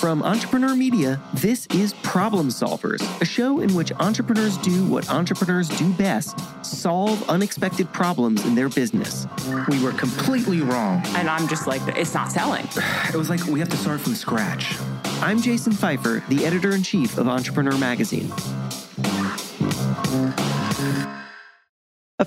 From 0.00 0.22
Entrepreneur 0.22 0.74
Media, 0.74 1.20
this 1.34 1.66
is 1.66 1.92
Problem 2.02 2.48
Solvers, 2.48 3.02
a 3.20 3.24
show 3.26 3.60
in 3.60 3.74
which 3.74 3.92
entrepreneurs 4.00 4.56
do 4.56 4.86
what 4.86 5.10
entrepreneurs 5.10 5.68
do 5.68 5.92
best 5.92 6.38
solve 6.64 7.28
unexpected 7.28 7.92
problems 7.92 8.46
in 8.46 8.54
their 8.54 8.70
business. 8.70 9.26
We 9.68 9.78
were 9.84 9.92
completely 9.92 10.62
wrong. 10.62 11.02
And 11.08 11.28
I'm 11.28 11.46
just 11.48 11.66
like, 11.66 11.82
it's 11.98 12.14
not 12.14 12.32
selling. 12.32 12.66
It 13.12 13.16
was 13.16 13.28
like 13.28 13.44
we 13.44 13.60
have 13.60 13.68
to 13.68 13.76
start 13.76 14.00
from 14.00 14.14
scratch. 14.14 14.74
I'm 15.20 15.42
Jason 15.42 15.74
Feifer, 15.74 16.26
the 16.28 16.46
editor 16.46 16.74
in 16.74 16.82
chief 16.82 17.18
of 17.18 17.28
Entrepreneur 17.28 17.76
Magazine. 17.76 18.32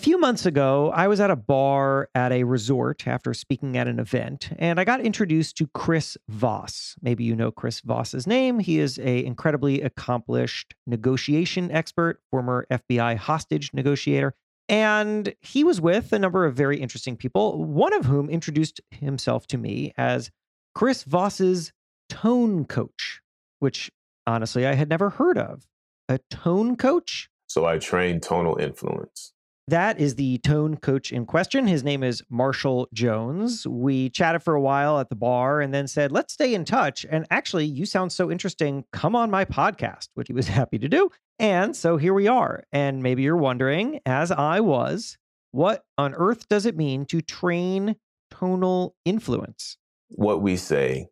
Few 0.03 0.17
months 0.17 0.45
ago, 0.45 0.91
I 0.93 1.07
was 1.07 1.21
at 1.21 1.31
a 1.31 1.35
bar 1.37 2.09
at 2.13 2.33
a 2.33 2.43
resort 2.43 3.07
after 3.07 3.33
speaking 3.33 3.77
at 3.77 3.87
an 3.87 3.99
event, 3.99 4.49
and 4.57 4.77
I 4.77 4.83
got 4.83 4.99
introduced 4.99 5.55
to 5.57 5.67
Chris 5.67 6.17
Voss. 6.27 6.97
Maybe 7.01 7.23
you 7.23 7.37
know 7.37 7.51
Chris 7.51 7.79
Voss's 7.79 8.27
name. 8.27 8.59
He 8.59 8.79
is 8.79 8.99
a 8.99 9.23
incredibly 9.23 9.81
accomplished 9.81 10.75
negotiation 10.85 11.71
expert, 11.71 12.19
former 12.29 12.67
FBI 12.69 13.15
hostage 13.15 13.71
negotiator, 13.73 14.35
and 14.67 15.33
he 15.39 15.63
was 15.63 15.79
with 15.79 16.11
a 16.11 16.19
number 16.19 16.43
of 16.43 16.53
very 16.53 16.81
interesting 16.81 17.15
people, 17.15 17.63
one 17.63 17.93
of 17.93 18.03
whom 18.03 18.29
introduced 18.29 18.81
himself 18.91 19.47
to 19.47 19.57
me 19.57 19.93
as 19.95 20.31
Chris 20.75 21.03
Voss's 21.03 21.71
tone 22.09 22.65
coach, 22.65 23.21
which 23.59 23.89
honestly 24.27 24.67
I 24.67 24.73
had 24.73 24.89
never 24.89 25.11
heard 25.11 25.37
of. 25.37 25.65
A 26.09 26.19
tone 26.29 26.75
coach? 26.75 27.29
So 27.47 27.65
I 27.65 27.77
train 27.77 28.19
tonal 28.19 28.57
influence. 28.57 29.32
That 29.69 29.97
is 29.97 30.15
the 30.15 30.39
tone 30.39 30.75
coach 30.75 31.13
in 31.13 31.25
question. 31.25 31.67
His 31.67 31.85
name 31.85 32.03
is 32.03 32.21
Marshall 32.29 32.89
Jones. 32.93 33.65
We 33.65 34.09
chatted 34.09 34.43
for 34.43 34.55
a 34.55 34.61
while 34.61 34.99
at 34.99 35.07
the 35.07 35.15
bar 35.15 35.61
and 35.61 35.73
then 35.73 35.87
said, 35.87 36.11
let's 36.11 36.33
stay 36.33 36.53
in 36.53 36.65
touch. 36.65 37.05
And 37.09 37.25
actually, 37.31 37.65
you 37.65 37.85
sound 37.85 38.11
so 38.11 38.29
interesting. 38.29 38.83
Come 38.91 39.15
on 39.15 39.31
my 39.31 39.45
podcast, 39.45 40.09
which 40.15 40.27
he 40.27 40.33
was 40.33 40.47
happy 40.49 40.77
to 40.79 40.89
do. 40.89 41.09
And 41.39 41.75
so 41.75 41.95
here 41.95 42.13
we 42.13 42.27
are. 42.27 42.63
And 42.73 43.01
maybe 43.01 43.23
you're 43.23 43.37
wondering, 43.37 44.01
as 44.05 44.31
I 44.31 44.59
was, 44.59 45.17
what 45.51 45.85
on 45.97 46.13
earth 46.13 46.49
does 46.49 46.65
it 46.65 46.75
mean 46.75 47.05
to 47.05 47.21
train 47.21 47.95
tonal 48.31 48.95
influence? 49.05 49.77
What 50.09 50.41
we 50.41 50.57
say 50.57 51.07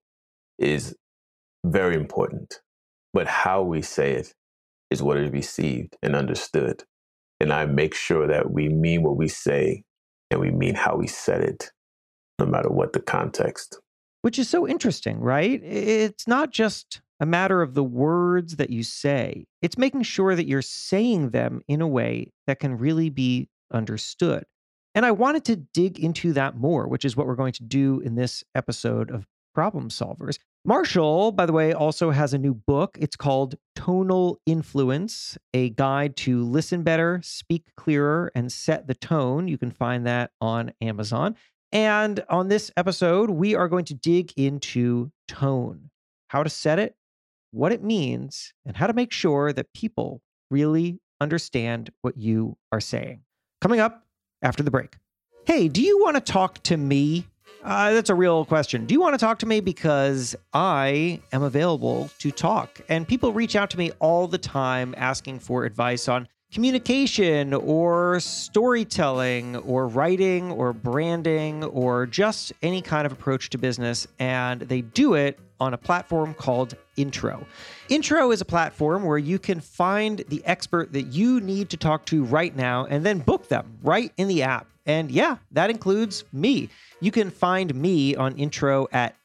is 0.60 0.96
very 1.64 1.96
important, 1.96 2.60
but 3.14 3.28
how 3.28 3.62
we 3.62 3.82
say 3.82 4.12
it 4.14 4.34
is 4.90 5.02
what 5.02 5.18
is 5.18 5.32
received 5.32 5.96
and 6.04 6.18
understood. 6.18 6.84
And 7.42 7.52
I 7.52 7.66
make 7.66 7.96
sure 7.96 8.28
that 8.28 8.52
we 8.52 8.70
mean 8.70 9.02
what 9.02 9.18
we 9.18 9.28
say 9.28 9.84
and 10.30 10.40
we 10.40 10.52
mean 10.52 10.76
how 10.76 10.96
we 10.96 11.08
said 11.08 11.42
it, 11.42 11.72
no 12.38 12.46
matter 12.46 12.70
what 12.70 12.94
the 12.94 13.00
context. 13.00 13.80
Which 14.22 14.38
is 14.38 14.48
so 14.48 14.68
interesting, 14.68 15.20
right? 15.20 15.60
It's 15.64 16.28
not 16.28 16.52
just 16.52 17.02
a 17.20 17.26
matter 17.26 17.64
of 17.64 17.74
the 17.74 17.84
words 17.84 18.58
that 18.58 18.70
you 18.70 18.84
say, 18.84 19.46
it's 19.64 19.76
making 19.76 20.04
sure 20.04 20.36
that 20.36 20.46
you're 20.46 20.62
saying 20.62 21.32
them 21.32 21.64
in 21.68 21.82
a 21.82 21.88
way 21.88 22.32
that 22.46 22.60
can 22.60 22.78
really 22.78 23.10
be 23.10 23.50
understood. 23.74 24.44
And 24.94 25.04
I 25.04 25.10
wanted 25.10 25.44
to 25.46 25.56
dig 25.56 26.00
into 26.00 26.34
that 26.34 26.56
more, 26.56 26.88
which 26.88 27.06
is 27.06 27.18
what 27.18 27.26
we're 27.26 27.34
going 27.34 27.54
to 27.54 27.64
do 27.64 28.02
in 28.02 28.14
this 28.14 28.44
episode 28.54 29.10
of 29.10 29.26
Problem 29.56 29.90
Solvers. 29.90 30.38
Marshall, 30.64 31.32
by 31.32 31.48
the 31.48 31.54
way, 31.54 31.74
also 31.74 32.12
has 32.12 32.36
a 32.36 32.38
new 32.38 32.54
book. 32.54 32.96
It's 33.02 33.16
called 33.16 33.56
Tonal 33.76 34.40
Influence 34.46 35.36
A 35.56 35.72
Guide 35.72 36.16
to 36.18 36.44
Listen 36.44 36.84
Better, 36.84 37.20
Speak 37.24 37.66
Clearer, 37.76 38.32
and 38.36 38.52
Set 38.52 38.86
the 38.86 38.94
Tone. 38.94 39.48
You 39.48 39.58
can 39.58 39.72
find 39.72 40.06
that 40.06 40.30
on 40.40 40.72
Amazon. 40.80 41.36
And 41.72 42.24
on 42.30 42.50
this 42.50 42.70
episode, 42.78 43.32
we 43.32 43.56
are 43.56 43.68
going 43.68 43.86
to 43.86 43.96
dig 43.96 44.34
into 44.38 45.12
tone, 45.28 45.90
how 46.28 46.44
to 46.44 46.50
set 46.50 46.78
it, 46.78 46.96
what 47.50 47.72
it 47.72 47.84
means, 47.84 48.54
and 48.64 48.78
how 48.78 48.86
to 48.86 48.94
make 48.94 49.12
sure 49.12 49.52
that 49.54 49.74
people 49.74 50.22
really 50.52 51.00
understand 51.20 51.90
what 52.04 52.18
you 52.18 52.56
are 52.72 52.82
saying. 52.82 53.22
Coming 53.62 53.80
up 53.80 54.04
after 54.44 54.62
the 54.62 54.72
break. 54.72 54.98
Hey, 55.46 55.68
do 55.68 55.82
you 55.82 56.00
want 56.04 56.18
to 56.18 56.22
talk 56.22 56.62
to 56.64 56.78
me? 56.78 57.26
Uh, 57.64 57.94
that's 57.94 58.10
a 58.10 58.16
real 58.16 58.44
question. 58.46 58.86
Do 58.86 58.94
you 58.94 59.02
want 59.02 59.14
to 59.14 59.18
talk 59.18 59.40
to 59.40 59.46
me? 59.46 59.60
Because 59.60 60.36
I 60.54 61.22
am 61.32 61.44
available 61.44 62.10
to 62.20 62.32
talk. 62.32 62.82
And 62.90 63.08
people 63.08 63.34
reach 63.34 63.56
out 63.56 63.70
to 63.72 63.78
me 63.78 63.92
all 64.00 64.28
the 64.28 64.38
time 64.38 64.96
asking 64.98 65.40
for 65.40 65.66
advice 65.66 66.08
on 66.08 66.28
communication 66.52 67.54
or 67.54 68.20
storytelling 68.20 69.56
or 69.58 69.88
writing 69.88 70.52
or 70.52 70.74
branding 70.74 71.64
or 71.64 72.06
just 72.06 72.52
any 72.62 72.82
kind 72.82 73.06
of 73.06 73.12
approach 73.12 73.50
to 73.52 73.58
business. 73.58 74.08
And 74.20 74.62
they 74.62 74.82
do 74.82 75.14
it 75.14 75.40
on 75.62 75.76
a 75.76 75.78
platform 75.78 76.34
called 76.34 76.76
Intro. 76.98 77.46
Intro 77.88 78.32
is 78.32 78.42
a 78.42 78.46
platform 78.46 79.04
where 79.04 79.20
you 79.20 79.38
can 79.38 79.62
find 79.62 80.24
the 80.28 80.44
expert 80.44 80.92
that 80.94 81.14
you 81.14 81.40
need 81.40 81.70
to 81.70 81.78
talk 81.78 82.06
to 82.08 82.24
right 82.24 82.54
now 82.56 82.86
and 82.86 83.06
then 83.06 83.20
book 83.20 83.48
them 83.48 83.78
right 83.84 84.12
in 84.18 84.28
the 84.28 84.42
app. 84.42 84.68
And 84.88 85.12
yeah, 85.12 85.38
that 85.52 85.70
includes 85.70 86.24
me. 86.34 86.70
You 87.00 87.12
can 87.12 87.30
find 87.30 87.74
me 87.76 88.16
on 88.16 88.36
intro 88.38 88.88
at 88.92 89.16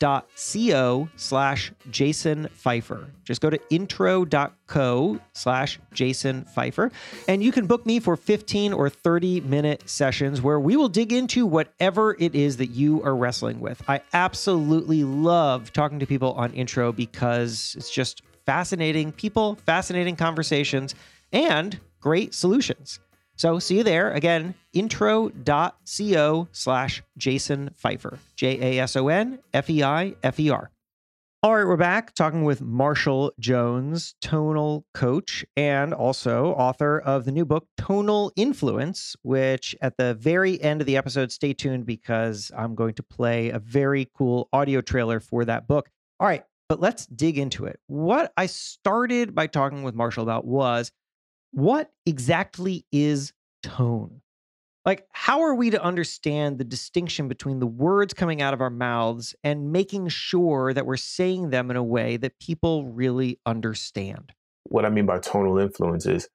intro.co 0.00 1.08
slash 1.16 1.72
Jason 1.90 2.48
Feifer. 2.64 3.06
Just 3.24 3.40
go 3.40 3.50
to 3.50 3.58
intro.co 3.70 5.20
slash 5.32 5.78
Jason 5.92 6.46
Feifer. 6.56 6.90
and 7.28 7.42
you 7.42 7.52
can 7.52 7.66
book 7.66 7.86
me 7.86 8.00
for 8.00 8.16
15 8.16 8.72
or 8.72 8.88
30 8.90 9.40
minute 9.42 9.88
sessions 9.88 10.42
where 10.42 10.60
we 10.60 10.76
will 10.76 10.88
dig 10.88 11.12
into 11.12 11.46
whatever 11.46 12.16
it 12.18 12.34
is 12.34 12.56
that 12.58 12.66
you 12.66 13.02
are 13.02 13.16
wrestling 13.16 13.60
with. 13.60 13.82
I 13.88 14.00
absolutely 14.12 15.04
love 15.04 15.72
talking 15.72 15.98
to 16.00 16.06
people 16.06 16.32
on 16.32 16.52
intro 16.52 16.92
because 16.92 17.74
it's 17.78 17.90
just 17.90 18.22
fascinating 18.44 19.12
people, 19.12 19.56
fascinating 19.66 20.16
conversations, 20.16 20.94
and 21.32 21.78
great 22.00 22.34
solutions. 22.34 23.00
So 23.36 23.58
see 23.58 23.76
you 23.76 23.82
there. 23.82 24.12
Again, 24.12 24.54
intro.co 24.72 26.48
slash 26.52 27.02
Jason 27.18 27.70
Feifer, 27.82 28.18
J 28.34 28.78
A 28.78 28.82
S 28.82 28.96
O 28.96 29.08
N 29.08 29.38
F 29.52 29.68
E 29.70 29.82
I 29.82 30.14
F 30.22 30.40
E 30.40 30.50
R. 30.50 30.70
All 31.42 31.54
right, 31.54 31.66
we're 31.66 31.76
back 31.76 32.14
talking 32.14 32.42
with 32.44 32.62
Marshall 32.62 33.32
Jones, 33.38 34.14
tonal 34.20 34.84
coach, 34.94 35.44
and 35.54 35.92
also 35.92 36.46
author 36.54 36.98
of 36.98 37.24
the 37.24 37.30
new 37.30 37.44
book, 37.44 37.68
Tonal 37.76 38.32
Influence, 38.36 39.14
which 39.22 39.76
at 39.80 39.96
the 39.96 40.14
very 40.14 40.60
end 40.60 40.80
of 40.80 40.86
the 40.86 40.96
episode, 40.96 41.30
stay 41.30 41.52
tuned 41.52 41.86
because 41.86 42.50
I'm 42.56 42.74
going 42.74 42.94
to 42.94 43.02
play 43.02 43.50
a 43.50 43.58
very 43.58 44.10
cool 44.16 44.48
audio 44.52 44.80
trailer 44.80 45.20
for 45.20 45.44
that 45.44 45.68
book. 45.68 45.88
All 46.18 46.26
right, 46.26 46.42
but 46.68 46.80
let's 46.80 47.06
dig 47.06 47.38
into 47.38 47.66
it. 47.66 47.78
What 47.86 48.32
I 48.36 48.46
started 48.46 49.34
by 49.34 49.46
talking 49.46 49.82
with 49.82 49.94
Marshall 49.94 50.24
about 50.24 50.46
was 50.46 50.90
what 51.52 51.90
exactly 52.04 52.84
is 52.92 53.32
tone? 53.62 54.20
Like, 54.84 55.08
how 55.10 55.42
are 55.42 55.54
we 55.54 55.70
to 55.70 55.82
understand 55.82 56.58
the 56.58 56.64
distinction 56.64 57.26
between 57.26 57.58
the 57.58 57.66
words 57.66 58.14
coming 58.14 58.40
out 58.40 58.54
of 58.54 58.60
our 58.60 58.70
mouths 58.70 59.34
and 59.42 59.72
making 59.72 60.08
sure 60.08 60.72
that 60.72 60.86
we're 60.86 60.96
saying 60.96 61.50
them 61.50 61.72
in 61.72 61.76
a 61.76 61.82
way 61.82 62.16
that 62.18 62.38
people 62.38 62.86
really 62.86 63.40
understand? 63.44 64.32
What 64.62 64.84
I 64.84 64.90
mean 64.90 65.06
by 65.06 65.18
tonal 65.18 65.58
influence 65.58 66.06
is 66.06 66.28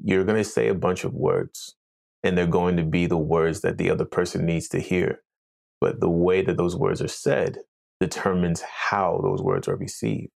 you're 0.00 0.24
going 0.24 0.38
to 0.38 0.48
say 0.48 0.68
a 0.68 0.74
bunch 0.74 1.02
of 1.02 1.12
words, 1.12 1.74
and 2.22 2.38
they're 2.38 2.46
going 2.46 2.76
to 2.76 2.84
be 2.84 3.06
the 3.06 3.18
words 3.18 3.62
that 3.62 3.78
the 3.78 3.90
other 3.90 4.04
person 4.04 4.46
needs 4.46 4.68
to 4.68 4.78
hear. 4.78 5.22
But 5.80 5.98
the 5.98 6.10
way 6.10 6.42
that 6.42 6.56
those 6.56 6.76
words 6.76 7.02
are 7.02 7.08
said 7.08 7.58
determines 8.00 8.60
how 8.60 9.20
those 9.24 9.42
words 9.42 9.66
are 9.66 9.76
received. 9.76 10.30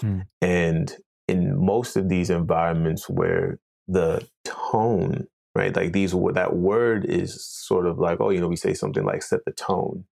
Hmm. 0.00 0.20
And 0.42 0.96
in 1.28 1.56
most 1.64 1.96
of 1.96 2.08
these 2.08 2.30
environments 2.30 3.08
where 3.08 3.58
the 3.88 4.26
tone, 4.44 5.26
right? 5.54 5.74
Like 5.74 5.92
these, 5.92 6.12
that 6.12 6.56
word 6.56 7.04
is 7.04 7.44
sort 7.44 7.86
of 7.86 7.98
like, 7.98 8.20
oh, 8.20 8.30
you 8.30 8.40
know, 8.40 8.48
we 8.48 8.56
say 8.56 8.74
something 8.74 9.04
like 9.04 9.22
set 9.22 9.44
the 9.46 9.52
tone, 9.52 10.04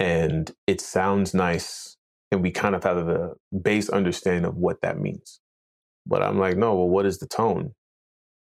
and 0.00 0.50
it 0.66 0.80
sounds 0.80 1.34
nice, 1.34 1.96
and 2.32 2.42
we 2.42 2.50
kind 2.50 2.74
of 2.74 2.84
have 2.84 3.08
a 3.08 3.32
base 3.62 3.88
understanding 3.88 4.44
of 4.44 4.56
what 4.56 4.82
that 4.82 4.98
means. 5.00 5.40
But 6.06 6.22
I'm 6.22 6.38
like, 6.38 6.56
no, 6.56 6.74
well, 6.74 6.88
what 6.88 7.06
is 7.06 7.18
the 7.18 7.26
tone? 7.26 7.74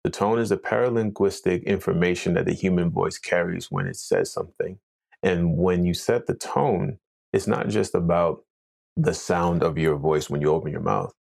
The 0.03 0.09
tone 0.11 0.39
is 0.39 0.49
the 0.49 0.57
paralinguistic 0.57 1.65
information 1.65 2.33
that 2.35 2.45
the 2.45 2.53
human 2.53 2.91
voice 2.91 3.19
carries 3.19 3.71
when 3.71 3.87
it 3.87 3.97
says 3.97 4.33
something. 4.33 4.79
And 5.23 5.57
when 5.57 5.85
you 5.85 5.93
set 5.93 6.27
the 6.27 6.35
tone, 6.35 6.99
it's 7.33 7.47
not 7.47 7.69
just 7.69 7.95
about 7.95 8.43
the 8.97 9.13
sound 9.13 9.63
of 9.63 9.77
your 9.77 9.97
voice 9.97 10.29
when 10.29 10.41
you 10.41 10.49
open 10.49 10.71
your 10.71 10.81
mouth. 10.81 11.13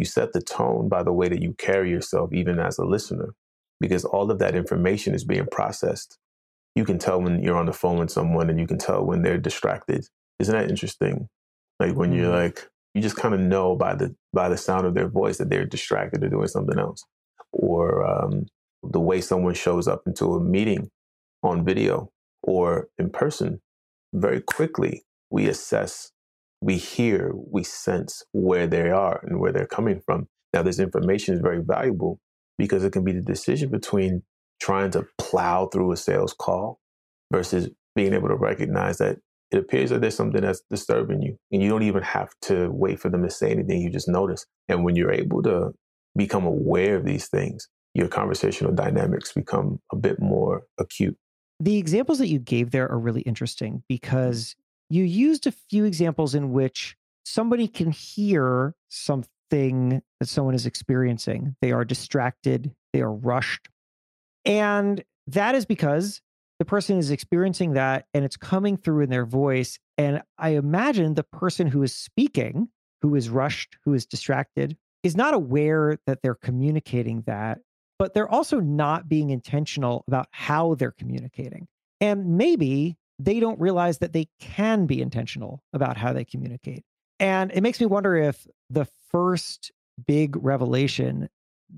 You 0.00 0.06
set 0.06 0.32
the 0.32 0.40
tone 0.40 0.88
by 0.88 1.02
the 1.02 1.12
way 1.12 1.28
that 1.28 1.42
you 1.42 1.52
carry 1.58 1.90
yourself, 1.90 2.32
even 2.32 2.58
as 2.58 2.78
a 2.78 2.86
listener, 2.86 3.34
because 3.80 4.06
all 4.06 4.30
of 4.30 4.38
that 4.38 4.54
information 4.54 5.14
is 5.14 5.24
being 5.24 5.46
processed. 5.52 6.16
You 6.74 6.86
can 6.86 6.98
tell 6.98 7.20
when 7.20 7.42
you're 7.42 7.58
on 7.58 7.66
the 7.66 7.74
phone 7.74 7.98
with 7.98 8.10
someone 8.10 8.48
and 8.48 8.58
you 8.58 8.66
can 8.66 8.78
tell 8.78 9.04
when 9.04 9.20
they're 9.20 9.36
distracted. 9.36 10.06
Isn't 10.38 10.56
that 10.56 10.70
interesting? 10.70 11.28
Like 11.78 11.96
when 11.96 12.12
you're 12.12 12.32
mm-hmm. 12.32 12.44
like, 12.44 12.66
you 12.94 13.02
just 13.02 13.16
kind 13.16 13.34
of 13.34 13.40
know 13.40 13.76
by 13.76 13.94
the 13.94 14.16
by 14.32 14.48
the 14.48 14.56
sound 14.56 14.86
of 14.86 14.94
their 14.94 15.06
voice 15.06 15.36
that 15.36 15.50
they're 15.50 15.66
distracted 15.66 16.24
or 16.24 16.30
doing 16.30 16.48
something 16.48 16.78
else, 16.78 17.04
or 17.52 18.06
um, 18.06 18.46
the 18.82 19.00
way 19.00 19.20
someone 19.20 19.52
shows 19.52 19.86
up 19.86 20.04
into 20.06 20.32
a 20.32 20.40
meeting 20.40 20.90
on 21.42 21.62
video 21.62 22.10
or 22.42 22.88
in 22.98 23.10
person. 23.10 23.60
Very 24.14 24.40
quickly, 24.40 25.02
we 25.28 25.46
assess 25.46 26.10
we 26.60 26.76
hear, 26.76 27.32
we 27.34 27.64
sense 27.64 28.22
where 28.32 28.66
they 28.66 28.90
are 28.90 29.20
and 29.22 29.40
where 29.40 29.52
they're 29.52 29.66
coming 29.66 30.00
from. 30.04 30.28
Now, 30.52 30.62
this 30.62 30.78
information 30.78 31.34
is 31.34 31.40
very 31.40 31.62
valuable 31.62 32.18
because 32.58 32.84
it 32.84 32.92
can 32.92 33.04
be 33.04 33.12
the 33.12 33.22
decision 33.22 33.70
between 33.70 34.22
trying 34.60 34.90
to 34.90 35.06
plow 35.18 35.66
through 35.66 35.92
a 35.92 35.96
sales 35.96 36.34
call 36.34 36.78
versus 37.32 37.70
being 37.96 38.12
able 38.12 38.28
to 38.28 38.36
recognize 38.36 38.98
that 38.98 39.18
it 39.50 39.58
appears 39.58 39.90
that 39.90 40.00
there's 40.00 40.14
something 40.14 40.42
that's 40.42 40.62
disturbing 40.70 41.22
you 41.22 41.36
and 41.50 41.62
you 41.62 41.68
don't 41.68 41.82
even 41.82 42.02
have 42.02 42.28
to 42.42 42.70
wait 42.70 43.00
for 43.00 43.08
them 43.08 43.22
to 43.22 43.30
say 43.30 43.50
anything 43.50 43.80
you 43.80 43.90
just 43.90 44.08
notice. 44.08 44.44
And 44.68 44.84
when 44.84 44.96
you're 44.96 45.12
able 45.12 45.42
to 45.44 45.72
become 46.14 46.44
aware 46.44 46.96
of 46.96 47.04
these 47.04 47.28
things 47.28 47.68
your 47.94 48.08
conversational 48.08 48.72
dynamics 48.72 49.32
become 49.32 49.80
a 49.92 49.96
bit 49.96 50.20
more 50.20 50.62
acute. 50.78 51.16
The 51.58 51.76
examples 51.76 52.18
that 52.18 52.28
you 52.28 52.38
gave 52.38 52.70
there 52.70 52.90
are 52.90 52.98
really 52.98 53.22
interesting 53.22 53.74
mm-hmm. 53.74 53.84
because 53.88 54.54
you 54.90 55.04
used 55.04 55.46
a 55.46 55.52
few 55.52 55.84
examples 55.84 56.34
in 56.34 56.52
which 56.52 56.96
somebody 57.24 57.68
can 57.68 57.90
hear 57.90 58.74
something 58.88 60.02
that 60.20 60.26
someone 60.26 60.54
is 60.54 60.66
experiencing 60.66 61.56
they 61.62 61.72
are 61.72 61.84
distracted 61.84 62.74
they 62.92 63.00
are 63.00 63.12
rushed 63.12 63.68
and 64.44 65.02
that 65.26 65.54
is 65.54 65.64
because 65.64 66.20
the 66.60 66.64
person 66.66 66.98
is 66.98 67.10
experiencing 67.10 67.72
that 67.72 68.04
and 68.12 68.24
it's 68.24 68.36
coming 68.36 68.76
through 68.76 69.02
in 69.02 69.10
their 69.10 69.24
voice. 69.24 69.78
And 69.96 70.22
I 70.38 70.50
imagine 70.50 71.14
the 71.14 71.24
person 71.24 71.66
who 71.66 71.82
is 71.82 71.96
speaking, 71.96 72.68
who 73.00 73.14
is 73.14 73.30
rushed, 73.30 73.78
who 73.84 73.94
is 73.94 74.04
distracted, 74.04 74.76
is 75.02 75.16
not 75.16 75.32
aware 75.32 75.98
that 76.06 76.20
they're 76.22 76.34
communicating 76.34 77.22
that, 77.26 77.60
but 77.98 78.12
they're 78.12 78.28
also 78.28 78.60
not 78.60 79.08
being 79.08 79.30
intentional 79.30 80.04
about 80.06 80.28
how 80.32 80.74
they're 80.74 80.90
communicating. 80.90 81.66
And 81.98 82.36
maybe 82.36 82.98
they 83.24 83.38
don't 83.38 83.60
realize 83.60 83.98
that 83.98 84.12
they 84.12 84.28
can 84.38 84.86
be 84.86 85.00
intentional 85.02 85.62
about 85.72 85.96
how 85.96 86.12
they 86.12 86.24
communicate. 86.24 86.84
And 87.18 87.52
it 87.52 87.60
makes 87.60 87.78
me 87.80 87.86
wonder 87.86 88.16
if 88.16 88.46
the 88.70 88.86
first 89.10 89.72
big 90.06 90.36
revelation 90.42 91.28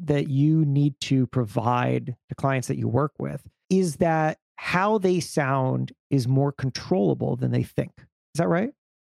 that 0.05 0.29
you 0.29 0.65
need 0.65 0.94
to 1.00 1.27
provide 1.27 2.17
to 2.29 2.35
clients 2.37 2.69
that 2.69 2.79
you 2.79 2.89
work 2.89 3.12
with 3.19 3.47
is 3.69 3.97
that 3.97 4.39
how 4.56 4.99
they 4.99 5.19
sound 5.19 5.93
is 6.11 6.29
more 6.29 6.53
controllable 6.53 7.35
than 7.37 7.50
they 7.50 7.65
think. 7.65 7.93
Is 7.99 8.39
that 8.39 8.49
right? 8.49 8.71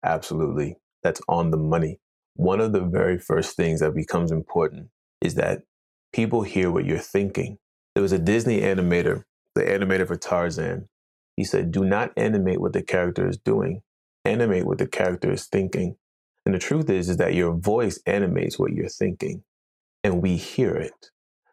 Absolutely. 0.03 0.77
That's 1.03 1.21
on 1.29 1.51
the 1.51 1.57
money. 1.57 1.99
One 2.35 2.59
of 2.59 2.73
the 2.73 2.81
very 2.81 3.19
first 3.19 3.55
things 3.55 3.79
that 3.79 3.93
becomes 3.93 4.31
important 4.31 4.89
is 5.21 5.35
that 5.35 5.61
people 6.11 6.41
hear 6.41 6.71
what 6.71 6.85
you're 6.85 6.97
thinking. 6.97 7.59
There 7.93 8.01
was 8.01 8.11
a 8.11 8.19
Disney 8.19 8.61
animator, 8.61 9.23
the 9.53 9.61
animator 9.61 10.07
for 10.07 10.17
Tarzan. 10.17 10.89
He 11.35 11.43
said, 11.43 11.71
Do 11.71 11.83
not 11.83 12.11
animate 12.17 12.61
what 12.61 12.73
the 12.73 12.83
character 12.83 13.27
is 13.27 13.37
doing, 13.37 13.81
animate 14.23 14.65
what 14.65 14.77
the 14.77 14.87
character 14.87 15.31
is 15.31 15.45
thinking. 15.45 15.97
And 16.45 16.53
the 16.53 16.59
truth 16.59 16.89
is, 16.89 17.09
is 17.09 17.17
that 17.17 17.33
your 17.33 17.53
voice 17.53 17.99
animates 18.05 18.59
what 18.59 18.71
you're 18.71 18.89
thinking 18.89 19.43
and 20.03 20.21
we 20.21 20.37
hear 20.37 20.75
it. 20.75 21.09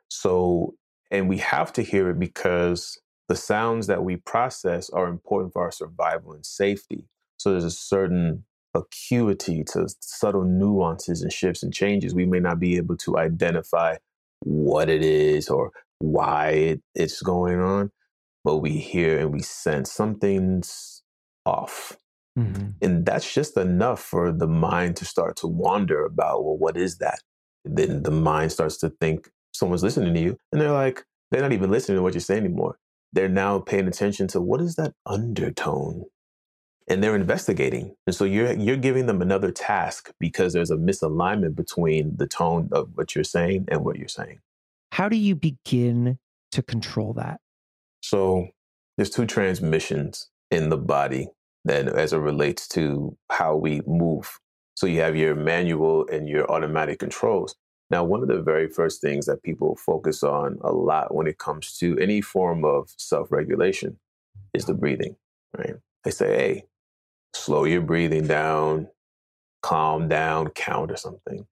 So, 0.08 0.74
and 1.10 1.28
we 1.28 1.38
have 1.38 1.72
to 1.74 1.82
hear 1.82 2.10
it 2.10 2.18
because 2.18 3.00
the 3.28 3.36
sounds 3.36 3.86
that 3.86 4.04
we 4.04 4.16
process 4.16 4.90
are 4.90 5.08
important 5.08 5.54
for 5.54 5.62
our 5.62 5.72
survival 5.72 6.32
and 6.32 6.44
safety. 6.44 7.06
So 7.38 7.50
there's 7.52 7.64
a 7.64 7.70
certain 7.70 8.44
acuity 8.74 9.64
to 9.64 9.88
subtle 10.00 10.44
nuances 10.44 11.22
and 11.22 11.32
shifts 11.32 11.62
and 11.62 11.72
changes. 11.72 12.14
We 12.14 12.26
may 12.26 12.40
not 12.40 12.60
be 12.60 12.76
able 12.76 12.96
to 12.98 13.16
identify 13.16 13.96
what 14.40 14.90
it 14.90 15.02
is 15.02 15.48
or 15.48 15.72
why 15.98 16.48
it, 16.50 16.82
it's 16.94 17.22
going 17.22 17.58
on, 17.58 17.90
but 18.44 18.58
we 18.58 18.72
hear 18.72 19.18
and 19.18 19.32
we 19.32 19.40
sense 19.40 19.92
something's 19.92 21.02
off. 21.46 21.96
Mm-hmm. 22.38 22.70
And 22.80 23.04
that's 23.04 23.32
just 23.32 23.56
enough 23.56 24.00
for 24.00 24.32
the 24.32 24.46
mind 24.46 24.96
to 24.96 25.04
start 25.04 25.36
to 25.38 25.46
wander 25.46 26.04
about, 26.04 26.44
well, 26.44 26.56
what 26.56 26.76
is 26.76 26.98
that? 26.98 27.20
then 27.64 28.02
the 28.02 28.10
mind 28.10 28.52
starts 28.52 28.76
to 28.78 28.90
think 29.00 29.30
someone's 29.52 29.82
listening 29.82 30.14
to 30.14 30.20
you 30.20 30.36
and 30.50 30.60
they're 30.60 30.72
like 30.72 31.04
they're 31.30 31.42
not 31.42 31.52
even 31.52 31.70
listening 31.70 31.96
to 31.96 32.02
what 32.02 32.14
you're 32.14 32.20
saying 32.20 32.44
anymore 32.44 32.78
they're 33.12 33.28
now 33.28 33.58
paying 33.58 33.86
attention 33.86 34.26
to 34.26 34.40
what 34.40 34.60
is 34.60 34.76
that 34.76 34.94
undertone 35.06 36.04
and 36.88 37.02
they're 37.02 37.14
investigating 37.14 37.94
and 38.06 38.16
so 38.16 38.24
you're 38.24 38.52
you're 38.54 38.76
giving 38.76 39.06
them 39.06 39.22
another 39.22 39.50
task 39.50 40.10
because 40.18 40.52
there's 40.52 40.70
a 40.70 40.76
misalignment 40.76 41.54
between 41.54 42.16
the 42.16 42.26
tone 42.26 42.68
of 42.72 42.88
what 42.94 43.14
you're 43.14 43.24
saying 43.24 43.66
and 43.68 43.84
what 43.84 43.96
you're 43.96 44.08
saying 44.08 44.40
how 44.90 45.08
do 45.08 45.16
you 45.16 45.34
begin 45.34 46.18
to 46.50 46.62
control 46.62 47.12
that 47.12 47.40
so 48.02 48.48
there's 48.96 49.10
two 49.10 49.26
transmissions 49.26 50.28
in 50.50 50.68
the 50.68 50.76
body 50.76 51.28
that 51.64 51.88
as 51.88 52.12
it 52.12 52.18
relates 52.18 52.68
to 52.68 53.16
how 53.30 53.56
we 53.56 53.80
move 53.86 54.38
so 54.74 54.86
you 54.86 55.00
have 55.00 55.16
your 55.16 55.34
manual 55.34 56.06
and 56.10 56.28
your 56.28 56.50
automatic 56.50 56.98
controls. 56.98 57.54
Now, 57.90 58.04
one 58.04 58.22
of 58.22 58.28
the 58.28 58.40
very 58.40 58.68
first 58.68 59.00
things 59.00 59.26
that 59.26 59.42
people 59.42 59.76
focus 59.76 60.22
on 60.22 60.58
a 60.62 60.72
lot 60.72 61.14
when 61.14 61.26
it 61.26 61.38
comes 61.38 61.76
to 61.78 61.98
any 61.98 62.20
form 62.20 62.64
of 62.64 62.88
self 62.96 63.30
regulation 63.30 63.98
is 64.54 64.64
the 64.64 64.74
breathing, 64.74 65.16
right? 65.56 65.74
They 66.04 66.10
say, 66.10 66.26
hey, 66.36 66.64
slow 67.34 67.64
your 67.64 67.82
breathing 67.82 68.26
down, 68.26 68.88
calm 69.62 70.08
down, 70.08 70.48
count 70.50 70.90
or 70.90 70.96
something. 70.96 71.46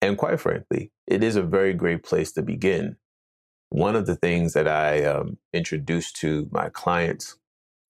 And 0.00 0.16
quite 0.16 0.40
frankly, 0.40 0.90
it 1.06 1.22
is 1.22 1.36
a 1.36 1.42
very 1.42 1.74
great 1.74 2.02
place 2.02 2.32
to 2.32 2.42
begin. 2.42 2.96
One 3.70 3.96
of 3.96 4.06
the 4.06 4.16
things 4.16 4.54
that 4.54 4.68
I 4.68 5.04
um, 5.04 5.38
introduce 5.52 6.12
to 6.12 6.48
my 6.50 6.68
clients 6.70 7.36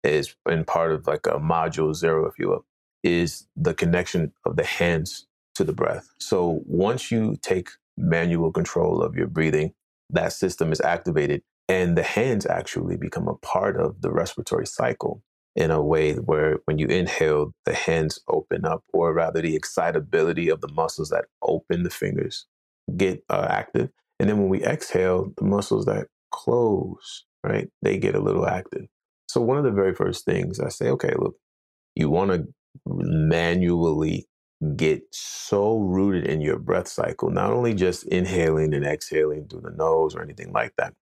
is 0.04 0.34
in 0.48 0.64
part 0.64 0.92
of 0.92 1.06
like 1.06 1.26
a 1.26 1.38
module 1.38 1.94
zero, 1.94 2.26
if 2.26 2.38
you 2.38 2.48
will, 2.48 2.64
is 3.02 3.46
the 3.56 3.74
connection 3.74 4.32
of 4.44 4.56
the 4.56 4.64
hands 4.64 5.26
to 5.54 5.64
the 5.64 5.72
breath. 5.72 6.08
So 6.18 6.62
once 6.66 7.10
you 7.10 7.36
take 7.42 7.70
manual 7.96 8.52
control 8.52 9.02
of 9.02 9.16
your 9.16 9.26
breathing, 9.26 9.74
that 10.10 10.32
system 10.32 10.72
is 10.72 10.80
activated 10.80 11.42
and 11.68 11.96
the 11.96 12.02
hands 12.02 12.46
actually 12.46 12.96
become 12.96 13.28
a 13.28 13.34
part 13.34 13.76
of 13.76 14.00
the 14.00 14.10
respiratory 14.10 14.66
cycle 14.66 15.22
in 15.54 15.70
a 15.70 15.82
way 15.82 16.14
where 16.14 16.60
when 16.64 16.78
you 16.78 16.86
inhale, 16.86 17.52
the 17.64 17.74
hands 17.74 18.20
open 18.28 18.64
up, 18.64 18.84
or 18.92 19.12
rather, 19.12 19.42
the 19.42 19.56
excitability 19.56 20.48
of 20.48 20.60
the 20.60 20.68
muscles 20.68 21.10
that 21.10 21.26
open 21.42 21.82
the 21.82 21.90
fingers 21.90 22.46
get 22.96 23.22
uh, 23.28 23.46
active. 23.50 23.90
And 24.18 24.28
then 24.28 24.38
when 24.38 24.48
we 24.48 24.62
exhale, 24.62 25.32
the 25.36 25.44
muscles 25.44 25.86
that 25.86 26.08
close, 26.32 27.24
right, 27.44 27.68
they 27.82 27.98
get 27.98 28.14
a 28.14 28.20
little 28.20 28.46
active. 28.46 28.86
So, 29.28 29.40
one 29.40 29.58
of 29.58 29.64
the 29.64 29.70
very 29.70 29.94
first 29.94 30.24
things 30.24 30.60
I 30.60 30.68
say, 30.68 30.88
okay, 30.90 31.12
look, 31.16 31.36
you 31.94 32.10
want 32.10 32.30
to 32.32 32.46
manually 32.86 34.26
get 34.76 35.02
so 35.12 35.78
rooted 35.78 36.26
in 36.26 36.40
your 36.40 36.58
breath 36.58 36.88
cycle, 36.88 37.30
not 37.30 37.52
only 37.52 37.74
just 37.74 38.04
inhaling 38.06 38.74
and 38.74 38.84
exhaling 38.84 39.46
through 39.48 39.62
the 39.62 39.70
nose 39.70 40.14
or 40.14 40.22
anything 40.22 40.52
like 40.52 40.72
that, 40.78 40.94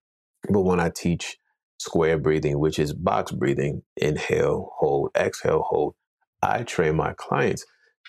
but 0.50 0.62
when 0.62 0.80
I 0.80 0.90
teach 0.90 1.38
square 1.78 2.18
breathing, 2.18 2.58
which 2.58 2.78
is 2.78 2.92
box 2.92 3.32
breathing, 3.32 3.82
inhale, 3.96 4.72
hold, 4.76 5.10
exhale, 5.16 5.62
hold, 5.62 5.94
I 6.42 6.62
train 6.62 6.96
my 6.96 7.14
clients 7.14 7.64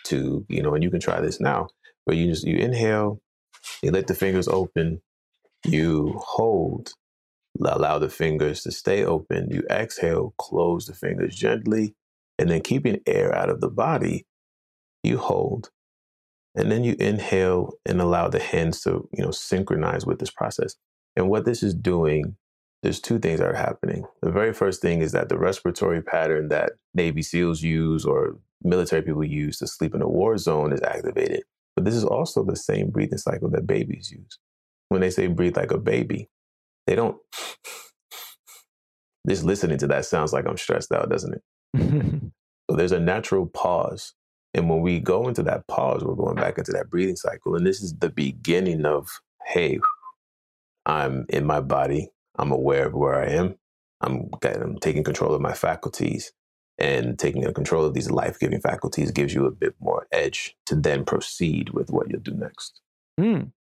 to, 0.05 0.45
you 0.49 0.61
know, 0.61 0.73
and 0.73 0.83
you 0.83 0.91
can 0.91 0.99
try 0.99 1.19
this 1.21 1.39
now, 1.39 1.67
but 2.05 2.15
you 2.17 2.27
just, 2.27 2.45
you 2.45 2.57
inhale, 2.57 3.21
you 3.81 3.91
let 3.91 4.07
the 4.07 4.15
fingers 4.15 4.47
open, 4.47 5.01
you 5.65 6.19
hold, 6.23 6.93
allow 7.63 7.99
the 7.99 8.09
fingers 8.09 8.61
to 8.63 8.71
stay 8.71 9.03
open, 9.03 9.49
you 9.51 9.63
exhale, 9.69 10.33
close 10.37 10.85
the 10.85 10.93
fingers 10.93 11.35
gently, 11.35 11.95
and 12.37 12.49
then 12.49 12.61
keeping 12.61 13.01
air 13.05 13.33
out 13.35 13.49
of 13.49 13.61
the 13.61 13.69
body, 13.69 14.25
you 15.03 15.17
hold. 15.17 15.69
And 16.55 16.71
then 16.71 16.83
you 16.83 16.95
inhale 16.99 17.73
and 17.85 18.01
allow 18.01 18.29
the 18.29 18.39
hands 18.39 18.81
to, 18.81 19.07
you 19.11 19.23
know, 19.23 19.31
synchronize 19.31 20.05
with 20.05 20.19
this 20.19 20.31
process. 20.31 20.75
And 21.15 21.29
what 21.29 21.45
this 21.45 21.61
is 21.61 21.73
doing, 21.75 22.35
there's 22.81 22.99
two 22.99 23.19
things 23.19 23.39
that 23.39 23.49
are 23.49 23.55
happening. 23.55 24.05
The 24.21 24.31
very 24.31 24.53
first 24.53 24.81
thing 24.81 25.01
is 25.01 25.11
that 25.11 25.29
the 25.29 25.37
respiratory 25.37 26.01
pattern 26.01 26.47
that 26.49 26.73
Navy 26.93 27.21
SEALs 27.21 27.61
use 27.61 28.05
or 28.05 28.39
military 28.63 29.03
people 29.03 29.23
use 29.23 29.59
to 29.59 29.67
sleep 29.67 29.93
in 29.93 30.01
a 30.01 30.07
war 30.07 30.37
zone 30.37 30.73
is 30.73 30.81
activated. 30.81 31.43
But 31.77 31.85
this 31.85 31.93
is 31.93 32.03
also 32.03 32.43
the 32.43 32.55
same 32.55 32.89
breathing 32.89 33.19
cycle 33.19 33.51
that 33.51 33.67
babies 33.67 34.11
use. 34.11 34.39
When 34.89 34.99
they 34.99 35.11
say 35.11 35.27
breathe 35.27 35.55
like 35.55 35.69
a 35.69 35.77
baby, 35.77 36.27
they 36.87 36.95
don't. 36.95 37.17
Just 39.29 39.43
listening 39.43 39.77
to 39.77 39.87
that 39.87 40.05
sounds 40.05 40.33
like 40.33 40.47
I'm 40.47 40.57
stressed 40.57 40.91
out, 40.91 41.11
doesn't 41.11 41.35
it? 41.35 41.43
so 42.67 42.75
there's 42.75 42.93
a 42.93 42.99
natural 42.99 43.45
pause. 43.45 44.15
And 44.55 44.67
when 44.71 44.81
we 44.81 44.99
go 44.99 45.27
into 45.27 45.43
that 45.43 45.67
pause, 45.67 46.03
we're 46.03 46.15
going 46.15 46.37
back 46.37 46.57
into 46.57 46.71
that 46.71 46.89
breathing 46.89 47.15
cycle. 47.15 47.55
And 47.55 47.63
this 47.63 47.79
is 47.79 47.93
the 47.93 48.09
beginning 48.09 48.83
of, 48.83 49.07
hey, 49.45 49.79
I'm 50.87 51.27
in 51.29 51.45
my 51.45 51.61
body. 51.61 52.09
I'm 52.39 52.51
aware 52.51 52.87
of 52.87 52.95
where 52.95 53.21
I 53.21 53.27
am. 53.27 53.55
I'm, 54.01 54.31
I'm 54.41 54.79
taking 54.79 55.03
control 55.03 55.35
of 55.35 55.41
my 55.41 55.53
faculties. 55.53 56.31
And 56.79 57.17
taking 57.17 57.41
control 57.53 57.85
of 57.85 57.93
these 57.93 58.11
life 58.11 58.37
giving 58.39 58.61
faculties 58.61 59.11
gives 59.11 59.33
you 59.33 59.45
a 59.45 59.51
bit 59.51 59.73
more 59.79 60.07
edge 60.11 60.55
to 60.67 60.75
then 60.75 61.05
proceed 61.05 61.71
with 61.71 61.89
what 61.89 62.09
you'll 62.09 62.21
do 62.21 62.35
next. 62.35 62.81
Mm. 63.19 63.51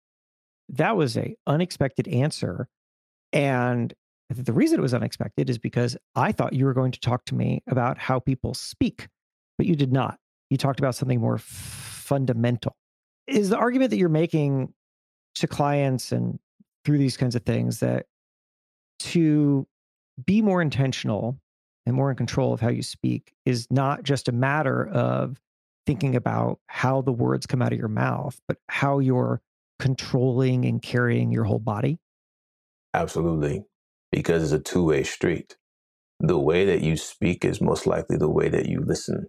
That 0.68 0.96
was 0.96 1.16
a 1.16 1.35
unexpected 1.46 2.08
answer. 2.08 2.68
And 3.32 3.94
the 4.28 4.52
reason 4.52 4.78
it 4.78 4.82
was 4.82 4.92
unexpected 4.92 5.49
is 5.49 5.58
because 5.58 5.96
I 6.14 6.32
thought 6.32 6.52
you 6.52 6.64
were 6.64 6.75
going 6.75 6.92
to 6.92 7.00
talk 7.00 7.25
to 7.26 7.35
me 7.35 7.62
about 7.68 7.96
how 7.96 8.18
people 8.18 8.54
speak, 8.54 9.08
but 9.56 9.66
you 9.66 9.76
did 9.76 9.92
not. 9.92 10.18
you 10.50 10.56
talked 10.56 10.78
about 10.78 10.94
something 10.94 11.20
more 11.20 11.37
f- 11.37 11.42
fundamental. 11.42 12.76
Is 13.26 13.49
the 13.49 13.56
argument 13.56 13.90
that 13.90 13.96
you're 13.96 14.08
making 14.08 14.73
to 15.37 15.46
clients 15.46 16.12
and 16.12 16.38
through 16.85 16.99
these 16.99 17.16
kinds 17.16 17.35
of 17.35 17.42
things 17.42 17.80
that 17.80 18.06
to 18.99 19.66
be 20.25 20.40
more 20.40 20.62
intentional 20.62 21.38
and 21.87 21.95
more 21.95 22.11
in 22.11 22.16
control 22.16 22.52
of 22.52 22.61
how 22.61 22.69
you 22.69 22.83
speak 22.83 23.33
is 23.45 23.66
not 23.71 24.02
just 24.02 24.28
a 24.28 24.33
matter 24.33 24.87
of 24.88 25.40
thinking 25.87 26.16
about 26.16 26.59
how 26.66 27.00
the 27.00 27.12
words 27.12 27.47
come 27.47 27.62
out 27.62 27.73
of 27.73 27.78
your 27.78 27.88
mouth, 27.88 28.38
but 28.49 28.59
how 28.69 28.99
you're 28.99 29.40
controlling 29.78 30.64
and 30.64 30.83
carrying 30.83 31.31
your 31.31 31.45
whole 31.45 31.61
body? 31.61 31.99
Absolutely. 32.93 33.64
Because 34.11 34.43
it's 34.43 34.52
a 34.52 34.59
two 34.59 34.85
way 34.85 35.05
street. 35.05 35.57
The 36.19 36.38
way 36.38 36.64
that 36.64 36.81
you 36.81 36.97
speak 36.97 37.45
is 37.45 37.61
most 37.61 37.87
likely 37.87 38.16
the 38.16 38.31
way 38.31 38.49
that 38.49 38.66
you 38.66 38.81
listen. 38.81 39.26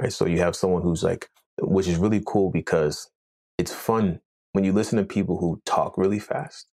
Right. 0.00 0.12
So 0.12 0.26
you 0.26 0.38
have 0.38 0.56
someone 0.56 0.82
who's 0.82 1.02
like, 1.02 1.28
which 1.62 1.88
is 1.88 1.96
really 1.96 2.22
cool 2.26 2.50
because 2.50 3.08
it's 3.56 3.72
fun 3.72 4.20
when 4.52 4.64
you 4.64 4.72
listen 4.72 4.98
to 4.98 5.04
people 5.04 5.38
who 5.38 5.62
talk 5.64 5.96
really 5.96 6.18
fast. 6.18 6.66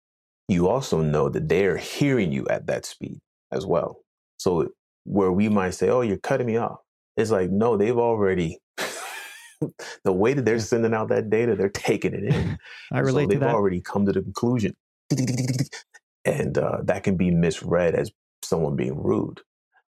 You 0.48 0.68
also 0.68 1.02
know 1.02 1.28
that 1.28 1.48
they're 1.48 1.76
hearing 1.76 2.32
you 2.32 2.46
at 2.48 2.66
that 2.66 2.86
speed 2.86 3.18
as 3.52 3.66
well. 3.66 3.98
So 4.38 4.68
where 5.04 5.32
we 5.32 5.48
might 5.48 5.70
say, 5.74 5.88
"Oh, 5.88 6.02
you're 6.02 6.18
cutting 6.18 6.46
me 6.46 6.56
off," 6.56 6.80
it's 7.16 7.30
like, 7.30 7.50
no, 7.50 7.76
they've 7.76 7.96
already. 7.96 8.58
the 10.04 10.12
way 10.12 10.32
that 10.34 10.44
they're 10.44 10.58
sending 10.58 10.94
out 10.94 11.08
that 11.08 11.28
data, 11.30 11.54
they're 11.54 11.68
taking 11.68 12.14
it 12.14 12.24
in. 12.24 12.58
I 12.92 13.00
relate 13.00 13.24
so 13.24 13.28
they've 13.28 13.40
to 13.40 13.46
that. 13.46 13.54
already 13.54 13.80
come 13.80 14.06
to 14.06 14.12
the 14.12 14.22
conclusion, 14.22 14.74
and 16.24 16.56
uh, 16.56 16.78
that 16.84 17.04
can 17.04 17.16
be 17.16 17.30
misread 17.30 17.94
as 17.94 18.10
someone 18.42 18.76
being 18.76 19.02
rude. 19.02 19.40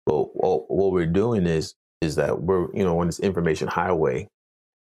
But 0.07 0.35
what, 0.35 0.71
what 0.71 0.93
we're 0.93 1.07
doing 1.07 1.47
is 1.47 1.75
is 2.01 2.17
that 2.17 2.43
we're 2.43 2.75
you 2.75 2.85
know 2.85 2.99
on 3.01 3.07
this 3.07 3.21
information 3.21 3.69
highway, 3.69 4.29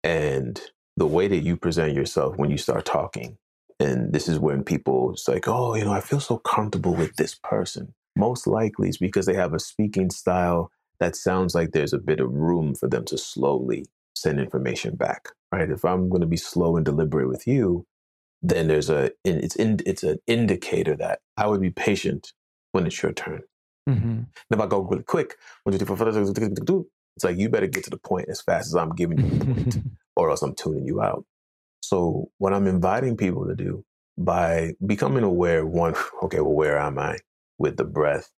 and 0.04 0.60
the 0.98 1.08
way 1.08 1.28
that 1.28 1.40
you 1.40 1.58
present 1.58 1.94
yourself 1.94 2.38
when 2.38 2.50
you 2.50 2.58
start 2.58 2.86
talking, 2.86 3.38
and 3.80 4.14
this 4.14 4.28
is 4.28 4.40
when 4.40 4.64
people 4.64 5.12
it's 5.14 5.28
like, 5.28 5.48
oh, 5.48 5.76
you 5.76 5.86
know, 5.86 5.94
I 5.94 6.02
feel 6.02 6.20
so 6.20 6.38
comfortable 6.38 6.96
with 6.96 7.16
this 7.18 7.36
person. 7.36 7.94
Most 8.16 8.48
likely, 8.48 8.90
it's 8.90 8.98
because 8.98 9.26
they 9.26 9.34
have 9.34 9.54
a 9.54 9.60
speaking 9.60 10.10
style 10.10 10.72
that 11.00 11.16
sounds 11.16 11.56
like 11.56 11.72
there's 11.72 11.94
a 11.94 11.98
bit 11.98 12.20
of 12.20 12.32
room 12.32 12.76
for 12.76 12.88
them 12.88 13.06
to 13.06 13.18
slowly 13.18 13.86
send 14.16 14.40
information 14.40 14.96
back. 14.96 15.30
Right? 15.52 15.70
If 15.70 15.84
I'm 15.84 16.10
going 16.10 16.22
to 16.22 16.28
be 16.28 16.38
slow 16.38 16.76
and 16.76 16.86
deliberate 16.86 17.28
with 17.28 17.48
you, 17.48 17.86
then 18.42 18.68
there's 18.68 18.90
a 18.90 19.12
it's 19.24 19.56
in, 19.56 19.80
it's 19.86 20.04
an 20.04 20.18
indicator 20.28 20.96
that 20.98 21.20
I 21.38 21.48
would 21.48 21.62
be 21.62 21.70
patient 21.70 22.34
when 22.72 22.86
it's 22.88 23.02
your 23.02 23.14
turn. 23.14 23.42
Mm-hmm. 23.90 24.22
If 24.50 24.60
I 24.60 24.68
go 24.68 24.82
really 24.82 25.04
quick, 25.04 25.36
one, 25.64 25.74
two, 25.74 25.80
three, 25.80 25.88
four, 25.88 25.98
five, 25.98 26.14
six, 26.14 26.28
seven, 26.28 26.44
eight, 26.44 26.70
nine, 26.70 26.86
it's 27.16 27.26
like 27.26 27.38
you 27.38 27.50
better 27.50 27.68
get 27.68 27.84
to 27.86 27.90
the 27.90 27.98
point 27.98 28.30
as 28.30 28.42
fast 28.42 28.68
as 28.68 28.76
I'm 28.76 28.96
giving 28.96 29.20
you 29.20 29.30
the 29.30 29.46
point, 29.46 29.78
or 30.16 30.30
else 30.30 30.42
I'm 30.42 30.56
tuning 30.56 30.86
you 30.86 31.02
out. 31.02 31.26
So 31.82 32.32
what 32.38 32.54
I'm 32.54 32.68
inviting 32.68 33.18
people 33.18 33.46
to 33.48 33.56
do 33.56 33.84
by 34.18 34.74
becoming 34.86 35.24
aware, 35.24 35.66
one, 35.66 35.96
okay, 36.24 36.40
well, 36.40 36.54
where 36.54 36.80
am 36.80 37.00
I 37.00 37.18
with 37.62 37.78
the 37.78 37.86
breath? 37.86 38.32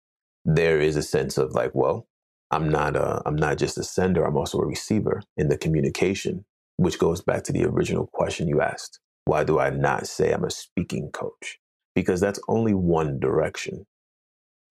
There 0.44 0.80
is 0.80 0.96
a 0.96 1.02
sense 1.02 1.38
of 1.38 1.52
like, 1.52 1.70
well, 1.74 2.06
I'm 2.50 2.68
not 2.68 2.96
a, 2.96 3.22
I'm 3.24 3.36
not 3.36 3.58
just 3.58 3.78
a 3.78 3.84
sender. 3.84 4.24
I'm 4.24 4.36
also 4.36 4.58
a 4.58 4.66
receiver 4.66 5.22
in 5.36 5.48
the 5.48 5.56
communication, 5.56 6.44
which 6.76 6.98
goes 6.98 7.22
back 7.22 7.44
to 7.44 7.52
the 7.52 7.64
original 7.64 8.08
question 8.12 8.48
you 8.48 8.60
asked. 8.60 9.00
Why 9.24 9.44
do 9.44 9.58
I 9.58 9.70
not 9.70 10.06
say 10.06 10.32
I'm 10.32 10.44
a 10.44 10.50
speaking 10.50 11.10
coach? 11.12 11.58
Because 11.94 12.20
that's 12.20 12.40
only 12.48 12.74
one 12.74 13.20
direction. 13.20 13.86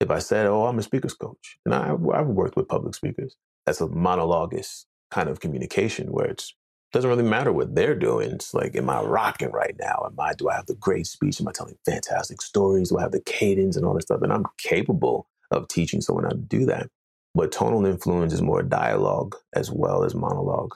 If 0.00 0.10
I 0.10 0.18
said, 0.18 0.46
oh, 0.46 0.66
I'm 0.66 0.78
a 0.78 0.82
speaker's 0.82 1.14
coach, 1.14 1.58
and 1.64 1.74
I, 1.74 1.92
I've 1.92 2.26
worked 2.26 2.56
with 2.56 2.68
public 2.68 2.94
speakers, 2.94 3.36
that's 3.64 3.80
a 3.80 3.86
monologuist 3.86 4.84
kind 5.10 5.28
of 5.28 5.40
communication 5.40 6.08
where 6.08 6.26
it's 6.26 6.54
doesn't 6.92 7.08
really 7.08 7.22
matter 7.22 7.52
what 7.52 7.74
they're 7.74 7.94
doing. 7.94 8.32
It's 8.32 8.52
like, 8.52 8.76
am 8.76 8.90
I 8.90 9.00
rocking 9.00 9.50
right 9.50 9.74
now? 9.80 10.04
Am 10.06 10.18
I, 10.18 10.34
do 10.34 10.48
I 10.50 10.54
have 10.54 10.66
the 10.66 10.74
great 10.74 11.06
speech? 11.06 11.40
Am 11.40 11.48
I 11.48 11.52
telling 11.52 11.76
fantastic 11.86 12.42
stories? 12.42 12.90
Do 12.90 12.98
I 12.98 13.02
have 13.02 13.12
the 13.12 13.20
cadence 13.20 13.76
and 13.76 13.86
all 13.86 13.94
this 13.94 14.02
stuff? 14.02 14.22
And 14.22 14.32
I'm 14.32 14.44
capable 14.58 15.26
of 15.50 15.68
teaching 15.68 16.00
someone 16.00 16.24
how 16.24 16.30
to 16.30 16.36
do 16.36 16.66
that. 16.66 16.88
But 17.34 17.50
tonal 17.50 17.86
influence 17.86 18.32
is 18.34 18.42
more 18.42 18.62
dialogue 18.62 19.36
as 19.54 19.70
well 19.70 20.04
as 20.04 20.14
monologue, 20.14 20.74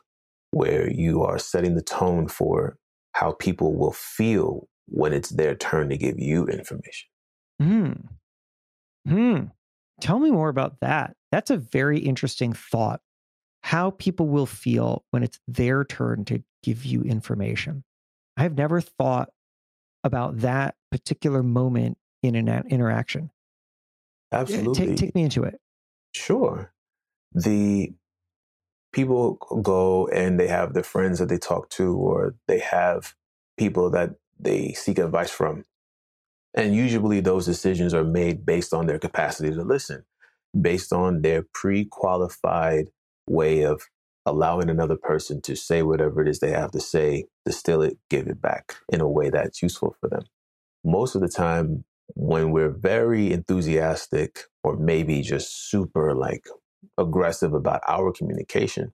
where 0.52 0.90
you 0.90 1.22
are 1.22 1.38
setting 1.38 1.74
the 1.74 1.82
tone 1.82 2.28
for 2.28 2.78
how 3.12 3.32
people 3.32 3.76
will 3.76 3.92
feel 3.92 4.68
when 4.86 5.12
it's 5.12 5.30
their 5.30 5.54
turn 5.54 5.90
to 5.90 5.98
give 5.98 6.18
you 6.18 6.46
information. 6.46 7.08
Hmm. 7.60 7.92
Hmm. 9.06 9.40
Tell 10.00 10.18
me 10.18 10.30
more 10.30 10.48
about 10.48 10.80
that. 10.80 11.14
That's 11.30 11.50
a 11.50 11.56
very 11.56 11.98
interesting 11.98 12.52
thought. 12.52 13.00
How 13.66 13.90
people 13.90 14.28
will 14.28 14.46
feel 14.46 15.04
when 15.10 15.24
it's 15.24 15.40
their 15.48 15.82
turn 15.82 16.24
to 16.26 16.40
give 16.62 16.84
you 16.84 17.02
information. 17.02 17.82
I've 18.36 18.56
never 18.56 18.80
thought 18.80 19.30
about 20.04 20.38
that 20.42 20.76
particular 20.92 21.42
moment 21.42 21.98
in 22.22 22.36
an 22.36 22.48
interaction. 22.68 23.32
Absolutely. 24.30 24.86
Take, 24.86 24.96
take 24.96 25.14
me 25.16 25.24
into 25.24 25.42
it. 25.42 25.58
Sure. 26.14 26.72
The 27.32 27.92
people 28.92 29.34
go 29.62 30.06
and 30.06 30.38
they 30.38 30.46
have 30.46 30.72
their 30.72 30.84
friends 30.84 31.18
that 31.18 31.28
they 31.28 31.36
talk 31.36 31.68
to, 31.70 31.92
or 31.96 32.36
they 32.46 32.60
have 32.60 33.14
people 33.58 33.90
that 33.90 34.10
they 34.38 34.74
seek 34.74 35.00
advice 35.00 35.32
from. 35.32 35.64
And 36.54 36.72
usually 36.72 37.18
those 37.18 37.46
decisions 37.46 37.94
are 37.94 38.04
made 38.04 38.46
based 38.46 38.72
on 38.72 38.86
their 38.86 39.00
capacity 39.00 39.50
to 39.50 39.64
listen, 39.64 40.04
based 40.58 40.92
on 40.92 41.22
their 41.22 41.42
pre 41.52 41.84
qualified 41.84 42.90
way 43.28 43.62
of 43.62 43.82
allowing 44.26 44.68
another 44.68 44.96
person 44.96 45.40
to 45.42 45.56
say 45.56 45.82
whatever 45.82 46.22
it 46.22 46.28
is 46.28 46.40
they 46.40 46.50
have 46.50 46.72
to 46.72 46.80
say, 46.80 47.24
distill 47.44 47.82
it, 47.82 47.98
give 48.10 48.26
it 48.26 48.40
back 48.40 48.74
in 48.92 49.00
a 49.00 49.08
way 49.08 49.30
that's 49.30 49.62
useful 49.62 49.96
for 50.00 50.08
them. 50.08 50.24
Most 50.84 51.14
of 51.14 51.20
the 51.22 51.28
time, 51.28 51.84
when 52.14 52.50
we're 52.52 52.70
very 52.70 53.32
enthusiastic 53.32 54.40
or 54.62 54.76
maybe 54.76 55.22
just 55.22 55.70
super 55.70 56.14
like 56.14 56.46
aggressive 56.98 57.54
about 57.54 57.80
our 57.86 58.12
communication, 58.12 58.92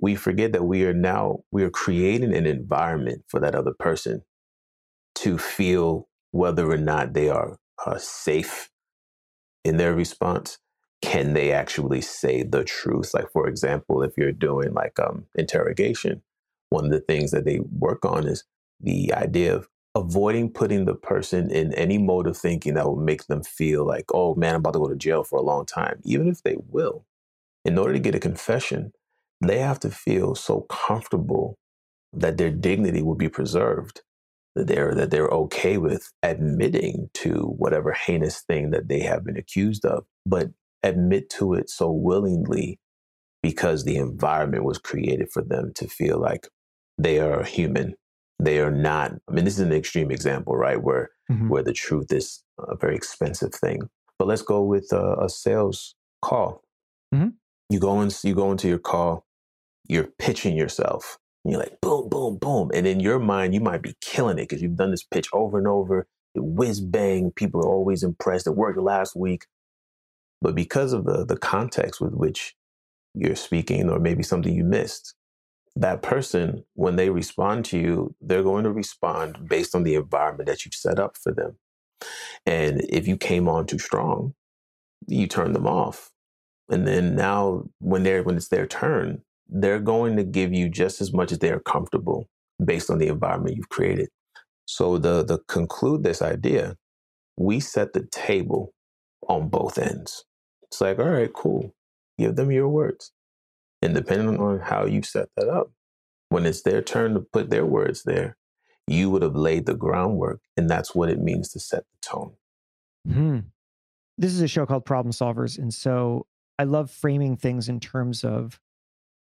we 0.00 0.14
forget 0.14 0.52
that 0.52 0.64
we 0.64 0.84
are 0.84 0.94
now 0.94 1.40
we 1.52 1.62
are 1.62 1.70
creating 1.70 2.34
an 2.34 2.46
environment 2.46 3.24
for 3.28 3.40
that 3.40 3.54
other 3.54 3.72
person 3.78 4.22
to 5.16 5.38
feel 5.38 6.08
whether 6.32 6.70
or 6.70 6.76
not 6.76 7.12
they 7.14 7.28
are 7.28 7.58
uh, 7.86 7.98
safe 7.98 8.70
in 9.64 9.76
their 9.76 9.94
response 9.94 10.58
can 11.04 11.34
they 11.34 11.52
actually 11.52 12.00
say 12.00 12.42
the 12.42 12.64
truth? 12.64 13.12
Like 13.14 13.30
for 13.32 13.46
example 13.48 14.02
if 14.02 14.12
you're 14.16 14.32
doing 14.32 14.72
like 14.72 14.98
um 14.98 15.26
interrogation 15.34 16.22
one 16.70 16.86
of 16.86 16.90
the 16.90 17.00
things 17.00 17.30
that 17.30 17.44
they 17.44 17.60
work 17.78 18.04
on 18.04 18.26
is 18.26 18.44
the 18.80 19.12
idea 19.14 19.54
of 19.54 19.68
avoiding 19.94 20.50
putting 20.50 20.86
the 20.86 20.94
person 20.94 21.50
in 21.50 21.72
any 21.74 21.98
mode 21.98 22.26
of 22.26 22.36
thinking 22.36 22.74
that 22.74 22.86
will 22.86 22.96
make 22.96 23.26
them 23.26 23.42
feel 23.42 23.86
like 23.86 24.06
oh 24.14 24.34
man 24.34 24.54
i'm 24.54 24.60
about 24.60 24.72
to 24.72 24.80
go 24.80 24.88
to 24.88 24.96
jail 24.96 25.22
for 25.24 25.38
a 25.38 25.42
long 25.42 25.66
time. 25.66 26.00
Even 26.04 26.28
if 26.28 26.42
they 26.42 26.56
will 26.70 27.04
in 27.64 27.78
order 27.78 27.92
to 27.92 28.00
get 28.00 28.14
a 28.14 28.20
confession 28.20 28.92
they 29.40 29.58
have 29.58 29.80
to 29.80 29.90
feel 29.90 30.34
so 30.34 30.62
comfortable 30.62 31.58
that 32.12 32.38
their 32.38 32.50
dignity 32.50 33.02
will 33.02 33.16
be 33.16 33.28
preserved 33.28 34.00
that 34.54 34.66
they're 34.68 34.94
that 34.94 35.10
they're 35.10 35.28
okay 35.28 35.78
with 35.78 36.12
admitting 36.22 37.10
to 37.14 37.54
whatever 37.58 37.92
heinous 37.92 38.42
thing 38.42 38.70
that 38.70 38.88
they 38.88 39.00
have 39.00 39.24
been 39.24 39.36
accused 39.36 39.84
of. 39.84 40.04
But 40.26 40.50
admit 40.84 41.30
to 41.30 41.54
it 41.54 41.68
so 41.70 41.90
willingly 41.90 42.78
because 43.42 43.84
the 43.84 43.96
environment 43.96 44.64
was 44.64 44.78
created 44.78 45.28
for 45.32 45.42
them 45.42 45.72
to 45.74 45.88
feel 45.88 46.18
like 46.18 46.48
they 46.98 47.18
are 47.18 47.42
human. 47.42 47.94
They 48.38 48.58
are 48.58 48.70
not 48.70 49.12
i 49.28 49.32
mean 49.32 49.44
this 49.44 49.54
is 49.54 49.60
an 49.60 49.72
extreme 49.72 50.10
example 50.10 50.56
right 50.56 50.82
where 50.82 51.10
mm-hmm. 51.30 51.48
where 51.48 51.62
the 51.62 51.72
truth 51.72 52.12
is 52.12 52.42
a 52.58 52.76
very 52.76 52.96
expensive 52.96 53.54
thing. 53.54 53.82
But 54.18 54.28
let's 54.28 54.42
go 54.42 54.62
with 54.62 54.92
a, 54.92 55.16
a 55.22 55.28
sales 55.28 55.94
call. 56.22 56.62
Mm-hmm. 57.14 57.28
you 57.70 57.78
go 57.78 58.00
in 58.00 58.10
you 58.24 58.34
go 58.34 58.50
into 58.50 58.68
your 58.68 58.78
call 58.78 59.24
you're 59.88 60.08
pitching 60.18 60.56
yourself. 60.56 61.18
You're 61.44 61.60
like 61.60 61.80
boom 61.80 62.08
boom 62.08 62.38
boom. 62.38 62.70
And 62.74 62.86
in 62.86 63.00
your 63.00 63.18
mind 63.18 63.54
you 63.54 63.60
might 63.60 63.82
be 63.82 63.94
killing 64.00 64.38
it 64.38 64.48
because 64.48 64.62
you've 64.62 64.76
done 64.76 64.90
this 64.90 65.04
pitch 65.04 65.28
over 65.32 65.58
and 65.58 65.68
over. 65.68 66.06
It 66.34 66.42
whiz 66.42 66.80
bang. 66.80 67.30
People 67.30 67.60
are 67.60 67.68
always 67.68 68.02
impressed. 68.02 68.46
It 68.46 68.56
worked 68.56 68.78
last 68.78 69.14
week 69.14 69.46
but 70.44 70.54
because 70.54 70.92
of 70.92 71.06
the 71.06 71.24
the 71.24 71.38
context 71.38 72.00
with 72.02 72.12
which 72.12 72.54
you're 73.14 73.34
speaking 73.34 73.88
or 73.88 73.98
maybe 73.98 74.22
something 74.22 74.54
you 74.54 74.64
missed 74.64 75.14
that 75.74 76.02
person 76.02 76.64
when 76.74 76.96
they 76.96 77.10
respond 77.10 77.64
to 77.64 77.78
you 77.78 78.14
they're 78.20 78.42
going 78.42 78.64
to 78.64 78.70
respond 78.70 79.48
based 79.48 79.74
on 79.74 79.82
the 79.82 79.94
environment 79.94 80.46
that 80.46 80.64
you've 80.64 80.74
set 80.74 80.98
up 80.98 81.16
for 81.16 81.32
them. 81.32 81.56
And 82.46 82.82
if 82.90 83.08
you 83.08 83.16
came 83.16 83.48
on 83.48 83.66
too 83.66 83.78
strong 83.78 84.34
you 85.06 85.26
turn 85.26 85.52
them 85.52 85.66
off. 85.66 86.10
And 86.68 86.86
then 86.86 87.14
now 87.16 87.64
when 87.78 88.02
they're 88.02 88.22
when 88.22 88.36
it's 88.36 88.48
their 88.48 88.66
turn 88.66 89.22
they're 89.48 89.80
going 89.80 90.16
to 90.16 90.24
give 90.24 90.52
you 90.52 90.68
just 90.68 91.00
as 91.00 91.12
much 91.12 91.32
as 91.32 91.38
they're 91.38 91.60
comfortable 91.60 92.28
based 92.64 92.90
on 92.90 92.98
the 92.98 93.08
environment 93.08 93.56
you've 93.56 93.68
created. 93.68 94.10
So 94.66 94.98
the 94.98 95.24
the 95.24 95.38
conclude 95.48 96.02
this 96.02 96.20
idea 96.20 96.76
we 97.36 97.60
set 97.60 97.94
the 97.94 98.06
table 98.12 98.72
on 99.28 99.48
both 99.48 99.78
ends 99.78 100.24
it's 100.74 100.80
like, 100.80 100.98
all 100.98 101.08
right, 101.08 101.32
cool. 101.32 101.72
Give 102.18 102.34
them 102.34 102.50
your 102.50 102.68
words. 102.68 103.12
And 103.80 103.94
depending 103.94 104.40
on 104.40 104.58
how 104.58 104.86
you 104.86 105.02
set 105.02 105.28
that 105.36 105.48
up, 105.48 105.70
when 106.30 106.46
it's 106.46 106.62
their 106.62 106.82
turn 106.82 107.14
to 107.14 107.20
put 107.20 107.50
their 107.50 107.64
words 107.64 108.02
there, 108.02 108.36
you 108.88 109.08
would 109.10 109.22
have 109.22 109.36
laid 109.36 109.66
the 109.66 109.74
groundwork. 109.74 110.40
And 110.56 110.68
that's 110.68 110.92
what 110.94 111.10
it 111.10 111.20
means 111.20 111.50
to 111.50 111.60
set 111.60 111.84
the 111.84 112.08
tone. 112.08 112.32
Hmm. 113.06 113.38
This 114.18 114.32
is 114.32 114.40
a 114.40 114.48
show 114.48 114.66
called 114.66 114.84
Problem 114.84 115.12
Solvers. 115.12 115.58
And 115.58 115.72
so 115.72 116.26
I 116.58 116.64
love 116.64 116.90
framing 116.90 117.36
things 117.36 117.68
in 117.68 117.78
terms 117.78 118.24
of 118.24 118.58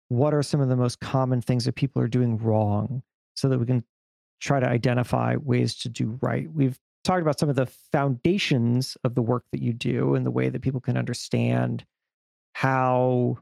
what 0.07 0.33
are 0.33 0.43
some 0.43 0.61
of 0.61 0.69
the 0.69 0.77
most 0.77 1.01
common 1.01 1.41
things 1.41 1.65
that 1.65 1.75
people 1.75 2.01
are 2.01 2.07
doing 2.07 2.37
wrong 2.37 3.03
so 3.35 3.49
that 3.49 3.59
we 3.59 3.65
can 3.65 3.83
try 4.39 4.59
to 4.61 4.67
identify 4.67 5.35
ways 5.35 5.75
to 5.79 5.89
do 5.89 6.17
right. 6.21 6.49
We've 6.51 6.79
talked 7.03 7.21
about 7.21 7.39
some 7.39 7.49
of 7.49 7.55
the 7.55 7.65
foundations 7.91 8.97
of 9.03 9.15
the 9.15 9.21
work 9.21 9.43
that 9.51 9.61
you 9.61 9.73
do 9.73 10.15
and 10.15 10.25
the 10.25 10.31
way 10.31 10.49
that 10.49 10.61
people 10.61 10.81
can 10.81 10.97
understand 10.97 11.85
how 12.53 13.37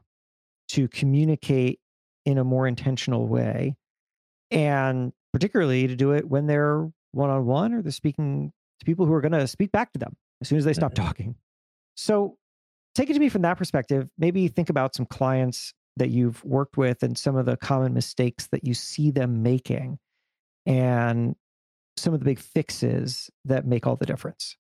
to 0.68 0.88
communicate 0.88 1.80
in 2.24 2.38
a 2.38 2.44
more 2.44 2.66
intentional 2.66 3.26
way 3.26 3.76
and 4.50 5.12
particularly 5.32 5.86
to 5.86 5.96
do 5.96 6.12
it 6.12 6.28
when 6.28 6.46
they're 6.46 6.90
one-on-one 7.12 7.74
or 7.74 7.82
they're 7.82 7.92
speaking 7.92 8.52
to 8.78 8.86
people 8.86 9.06
who 9.06 9.12
are 9.12 9.20
going 9.20 9.32
to 9.32 9.46
speak 9.46 9.72
back 9.72 9.92
to 9.92 9.98
them 9.98 10.16
as 10.40 10.48
soon 10.48 10.58
as 10.58 10.64
they 10.64 10.72
stop 10.72 10.92
Mhm. 10.92 10.96
talking 10.96 11.34
so 11.96 12.38
take 12.94 13.10
it 13.10 13.14
to 13.14 13.20
me 13.20 13.28
from 13.28 13.42
that 13.42 13.58
perspective 13.58 14.08
maybe 14.18 14.46
think 14.48 14.70
about 14.70 14.94
some 14.94 15.06
clients 15.06 15.74
that 15.96 16.10
you've 16.10 16.42
worked 16.44 16.76
with 16.76 17.02
and 17.02 17.18
some 17.18 17.36
of 17.36 17.46
the 17.46 17.56
common 17.56 17.92
mistakes 17.94 18.46
that 18.52 18.64
you 18.64 18.74
see 18.74 19.10
them 19.10 19.42
making 19.42 19.98
and 20.66 21.34
some 22.00 22.14
of 22.14 22.20
the 22.20 22.26
big 22.26 22.40
fixes 22.40 23.30
that 23.44 23.66
make 23.66 23.86
all 23.86 23.96
the 23.96 24.06
difference 24.06 24.56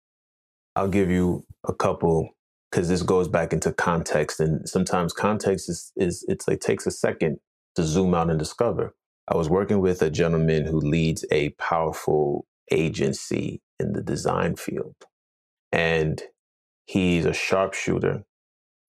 I'll 0.76 0.88
give 0.88 1.10
you 1.10 1.44
a 1.66 1.74
couple 1.74 2.30
because 2.70 2.88
this 2.88 3.02
goes 3.02 3.28
back 3.28 3.52
into 3.52 3.72
context, 3.72 4.40
and 4.40 4.68
sometimes 4.68 5.12
context 5.12 5.68
is 5.68 5.92
is 5.96 6.24
it's 6.28 6.48
like 6.48 6.60
takes 6.60 6.86
a 6.86 6.90
second 6.90 7.38
to 7.74 7.82
zoom 7.82 8.14
out 8.14 8.30
and 8.30 8.38
discover. 8.38 8.94
I 9.28 9.36
was 9.36 9.48
working 9.50 9.80
with 9.80 10.02
a 10.02 10.10
gentleman 10.10 10.66
who 10.66 10.78
leads 10.78 11.24
a 11.30 11.50
powerful 11.50 12.46
agency 12.70 13.60
in 13.78 13.92
the 13.92 14.02
design 14.02 14.56
field, 14.56 14.96
and 15.72 16.22
he's 16.86 17.26
a 17.26 17.34
sharpshooter, 17.34 18.24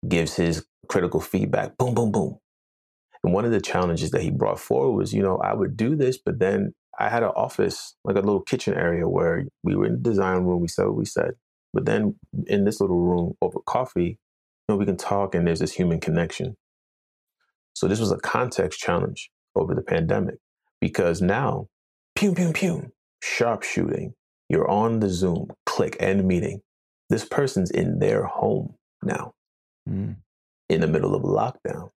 gives 0.07 0.35
his 0.35 0.65
critical 0.89 1.21
feedback, 1.21 1.77
boom, 1.77 1.93
boom, 1.93 2.11
boom. 2.11 2.39
And 3.23 3.33
one 3.33 3.45
of 3.45 3.51
the 3.51 3.61
challenges 3.61 4.11
that 4.11 4.21
he 4.21 4.31
brought 4.31 4.59
forward 4.59 4.97
was, 4.97 5.13
you 5.13 5.23
know, 5.23 5.37
I 5.37 5.53
would 5.53 5.77
do 5.77 5.95
this, 5.95 6.17
but 6.17 6.39
then 6.39 6.73
I 6.99 7.09
had 7.09 7.23
an 7.23 7.29
office, 7.35 7.95
like 8.03 8.15
a 8.15 8.21
little 8.21 8.41
kitchen 8.41 8.73
area 8.75 9.07
where 9.07 9.45
we 9.63 9.75
were 9.75 9.85
in 9.85 9.93
the 9.93 9.99
design 10.09 10.43
room, 10.43 10.61
we 10.61 10.67
said 10.67 10.85
what 10.85 10.95
we 10.95 11.05
said. 11.05 11.31
But 11.73 11.85
then 11.85 12.15
in 12.47 12.65
this 12.65 12.79
little 12.81 12.99
room 12.99 13.33
over 13.41 13.59
coffee, 13.65 14.17
you 14.67 14.69
know, 14.69 14.77
we 14.77 14.85
can 14.85 14.97
talk 14.97 15.35
and 15.35 15.45
there's 15.47 15.59
this 15.59 15.73
human 15.73 15.99
connection. 15.99 16.55
So 17.73 17.87
this 17.87 17.99
was 17.99 18.11
a 18.11 18.17
context 18.17 18.79
challenge 18.79 19.29
over 19.55 19.75
the 19.75 19.81
pandemic 19.81 20.35
because 20.81 21.21
now, 21.21 21.67
pew, 22.15 22.33
pew, 22.33 22.53
pew, 22.53 22.91
sharpshooting. 23.23 24.13
You're 24.49 24.69
on 24.69 24.99
the 24.99 25.09
Zoom, 25.09 25.47
click, 25.65 25.97
end 25.99 26.25
meeting. 26.27 26.61
This 27.09 27.25
person's 27.25 27.71
in 27.71 27.99
their 27.99 28.25
home 28.25 28.75
now 29.03 29.33
Mm. 29.89 30.17
in 30.69 30.81
the 30.81 30.87
middle 30.87 31.13
of 31.15 31.23
lockdown. 31.23 31.89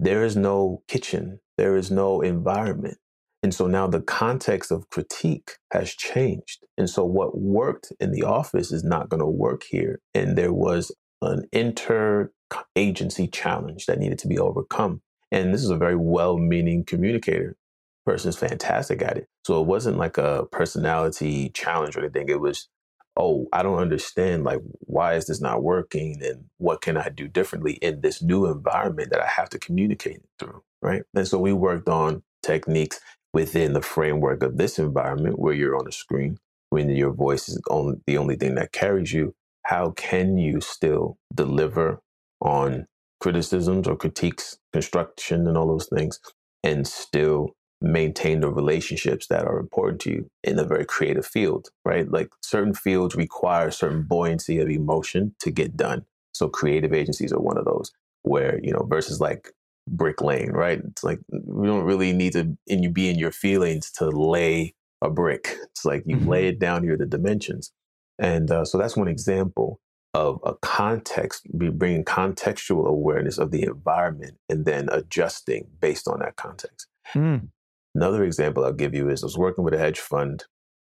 There 0.00 0.24
is 0.24 0.36
no 0.36 0.82
kitchen, 0.88 1.40
there 1.58 1.76
is 1.76 1.90
no 1.90 2.20
environment. 2.20 2.98
And 3.44 3.52
so 3.52 3.66
now 3.66 3.86
the 3.86 4.00
context 4.00 4.70
of 4.70 4.88
critique 4.88 5.58
has 5.70 5.92
changed. 5.92 6.64
And 6.78 6.88
so 6.88 7.04
what 7.04 7.36
worked 7.38 7.92
in 8.00 8.10
the 8.10 8.22
office 8.22 8.72
is 8.72 8.82
not 8.82 9.10
going 9.10 9.20
to 9.20 9.26
work 9.26 9.64
here. 9.68 10.00
And 10.14 10.38
there 10.38 10.54
was 10.54 10.90
an 11.20 11.44
inter 11.52 12.32
agency 12.74 13.28
challenge 13.28 13.84
that 13.84 13.98
needed 13.98 14.18
to 14.20 14.28
be 14.28 14.38
overcome. 14.38 15.02
And 15.30 15.52
this 15.52 15.62
is 15.62 15.68
a 15.68 15.76
very 15.76 15.94
well 15.94 16.38
meaning 16.38 16.86
communicator. 16.86 17.58
Person's 18.06 18.38
fantastic 18.38 19.02
at 19.02 19.18
it. 19.18 19.28
So 19.46 19.60
it 19.60 19.66
wasn't 19.66 19.98
like 19.98 20.16
a 20.16 20.46
personality 20.50 21.50
challenge 21.50 21.98
or 21.98 22.00
anything. 22.00 22.30
It 22.30 22.40
was 22.40 22.70
oh, 23.16 23.46
I 23.52 23.62
don't 23.62 23.78
understand, 23.78 24.42
like, 24.42 24.58
why 24.80 25.14
is 25.14 25.26
this 25.26 25.40
not 25.40 25.62
working? 25.62 26.20
And 26.24 26.46
what 26.58 26.80
can 26.80 26.96
I 26.96 27.10
do 27.10 27.28
differently 27.28 27.74
in 27.74 28.00
this 28.00 28.20
new 28.20 28.46
environment 28.46 29.10
that 29.10 29.20
I 29.20 29.28
have 29.28 29.48
to 29.50 29.58
communicate 29.60 30.20
through? 30.40 30.64
Right. 30.82 31.02
And 31.14 31.28
so 31.28 31.38
we 31.38 31.52
worked 31.52 31.88
on 31.88 32.24
techniques 32.42 32.98
within 33.34 33.72
the 33.72 33.82
framework 33.82 34.42
of 34.42 34.56
this 34.56 34.78
environment 34.78 35.38
where 35.38 35.52
you're 35.52 35.76
on 35.76 35.88
a 35.88 35.92
screen, 35.92 36.38
when 36.70 36.88
your 36.88 37.12
voice 37.12 37.48
is 37.48 37.60
only, 37.68 37.96
the 38.06 38.16
only 38.16 38.36
thing 38.36 38.54
that 38.54 38.72
carries 38.72 39.12
you. 39.12 39.34
How 39.64 39.90
can 39.90 40.38
you 40.38 40.60
still 40.60 41.18
deliver 41.34 42.00
on 42.40 42.86
criticisms 43.20 43.88
or 43.88 43.96
critiques, 43.96 44.58
construction, 44.72 45.48
and 45.48 45.58
all 45.58 45.66
those 45.66 45.88
things, 45.88 46.20
and 46.62 46.86
still 46.86 47.50
maintain 47.80 48.40
the 48.40 48.48
relationships 48.48 49.26
that 49.26 49.44
are 49.44 49.58
important 49.58 50.00
to 50.02 50.10
you 50.10 50.30
in 50.44 50.58
a 50.58 50.64
very 50.64 50.84
creative 50.84 51.26
field, 51.26 51.68
right? 51.84 52.10
Like 52.10 52.28
certain 52.40 52.72
fields 52.72 53.16
require 53.16 53.70
certain 53.70 54.02
buoyancy 54.02 54.60
of 54.60 54.70
emotion 54.70 55.34
to 55.40 55.50
get 55.50 55.76
done. 55.76 56.04
So 56.32 56.48
creative 56.48 56.94
agencies 56.94 57.32
are 57.32 57.40
one 57.40 57.58
of 57.58 57.64
those 57.64 57.90
where, 58.22 58.60
you 58.62 58.72
know, 58.72 58.86
versus 58.88 59.20
like 59.20 59.52
brick 59.86 60.20
lane, 60.20 60.50
right? 60.52 60.80
It's 60.82 61.04
like 61.04 61.20
we 61.30 61.66
don't 61.66 61.84
really 61.84 62.12
need 62.12 62.32
to 62.34 62.56
and 62.68 62.82
you 62.82 62.90
be 62.90 63.08
in 63.10 63.18
your 63.18 63.32
feelings 63.32 63.90
to 63.92 64.08
lay 64.08 64.74
a 65.02 65.10
brick. 65.10 65.56
It's 65.70 65.84
like 65.84 66.04
you 66.06 66.16
Mhm. 66.16 66.26
lay 66.26 66.48
it 66.48 66.58
down 66.58 66.82
here, 66.84 66.96
the 66.96 67.06
dimensions. 67.06 67.72
And 68.18 68.50
uh, 68.50 68.64
so 68.64 68.78
that's 68.78 68.96
one 68.96 69.08
example 69.08 69.80
of 70.14 70.38
a 70.44 70.54
context, 70.62 71.46
be 71.58 71.68
bringing 71.70 72.04
contextual 72.04 72.86
awareness 72.86 73.36
of 73.36 73.50
the 73.50 73.62
environment 73.64 74.38
and 74.48 74.64
then 74.64 74.88
adjusting 74.92 75.66
based 75.80 76.06
on 76.06 76.20
that 76.20 76.36
context. 76.36 76.86
Mm. 77.12 77.48
Another 77.94 78.24
example 78.24 78.64
I'll 78.64 78.72
give 78.72 78.94
you 78.94 79.08
is 79.10 79.22
I 79.22 79.26
was 79.26 79.36
working 79.36 79.64
with 79.64 79.74
a 79.74 79.78
hedge 79.78 79.98
fund 80.00 80.44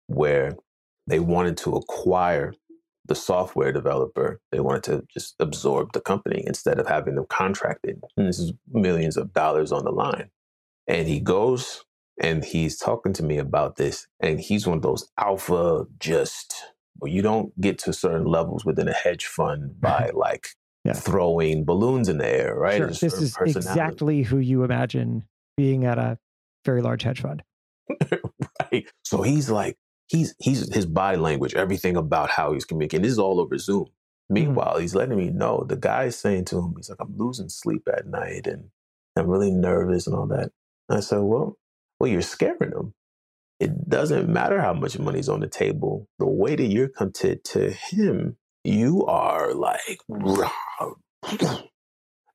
where 0.08 0.58
they 1.08 1.20
wanted 1.20 1.58
to 1.58 1.74
acquire 1.76 2.54
the 3.06 3.16
software 3.16 3.72
developer. 3.72 4.40
They 4.52 4.60
wanted 4.60 4.84
to 4.84 5.04
just 5.12 5.36
absorb 5.40 5.94
the 5.94 6.02
company 6.02 6.44
instead 6.46 6.80
of 6.80 6.88
having 6.88 7.16
them 7.16 7.26
contracted. 7.30 8.00
And 8.18 8.28
this 8.28 8.40
is 8.40 8.54
millions 8.72 9.18
of 9.18 9.34
dollars 9.34 9.72
on 9.72 9.84
the 9.86 9.92
line. 9.92 10.30
And 10.88 11.08
he 11.08 11.20
goes 11.20 11.84
and 12.22 12.44
he's 12.44 12.78
talking 12.78 13.14
to 13.14 13.24
me 13.24 13.38
about 13.38 13.78
this. 13.78 14.08
And 14.20 14.40
he's 14.40 14.68
one 14.68 14.78
of 14.78 14.84
those 14.84 15.10
alpha, 15.18 15.86
just, 16.00 16.54
well, 17.00 17.12
you 17.12 17.22
don't 17.22 17.60
get 17.60 17.80
to 17.80 17.94
certain 17.94 18.26
levels 18.26 18.66
within 18.66 18.88
a 18.88 18.94
hedge 18.94 19.26
fund 19.26 19.80
by 19.82 20.12
like 20.14 20.50
Yeah. 20.86 20.94
throwing 20.94 21.66
balloons 21.66 22.08
in 22.10 22.18
the 22.20 22.28
air, 22.28 22.56
right? 22.56 22.78
Sure. 22.78 22.88
This 22.88 23.04
is 23.04 23.36
exactly 23.46 24.22
who 24.24 24.38
you 24.38 24.64
imagine 24.64 25.24
being 25.58 25.86
at 25.86 25.98
a 25.98 26.18
very 26.66 26.82
large 26.82 27.02
hedge 27.04 27.22
fund. 27.22 27.42
right? 28.72 28.86
So 29.04 29.22
he's 29.22 29.50
like, 29.50 29.78
he's 30.12 30.36
he's 30.40 30.74
his 30.74 30.86
body 30.86 31.18
language, 31.18 31.56
everything 31.56 31.96
about 31.96 32.30
how 32.30 32.54
he's 32.54 32.66
communicating. 32.66 33.04
This 33.04 33.14
is 33.14 33.20
all 33.20 33.40
over 33.40 33.58
Zoom. 33.58 33.86
Mm-hmm. 33.86 34.34
Meanwhile, 34.34 34.78
he's 34.80 34.94
letting 34.96 35.18
me 35.18 35.30
know 35.30 35.66
the 35.68 35.78
guy's 35.78 36.18
saying 36.18 36.46
to 36.46 36.58
him, 36.60 36.74
he's 36.76 36.90
like, 36.90 37.00
I'm 37.00 37.18
losing 37.18 37.50
sleep 37.50 37.88
at 37.92 38.08
night 38.08 38.46
and 38.46 38.66
I'm 39.16 39.28
really 39.28 39.52
nervous 39.52 40.08
and 40.08 40.16
all 40.16 40.28
that. 40.28 40.52
And 40.90 40.98
I 40.98 41.00
said, 41.00 41.20
Well, 41.20 41.58
well, 42.00 42.10
you're 42.10 42.22
scaring 42.22 42.72
him. 42.72 42.94
It 43.60 43.90
doesn't 43.90 44.28
matter 44.28 44.60
how 44.60 44.74
much 44.74 45.00
money's 45.00 45.30
on 45.30 45.40
the 45.40 45.48
table. 45.48 46.08
The 46.20 46.28
way 46.28 46.56
that 46.56 46.66
you're 46.66 46.90
content 46.90 47.44
to 47.46 47.72
him, 47.72 48.38
you 48.64 49.06
are 49.06 49.54
like 49.54 50.00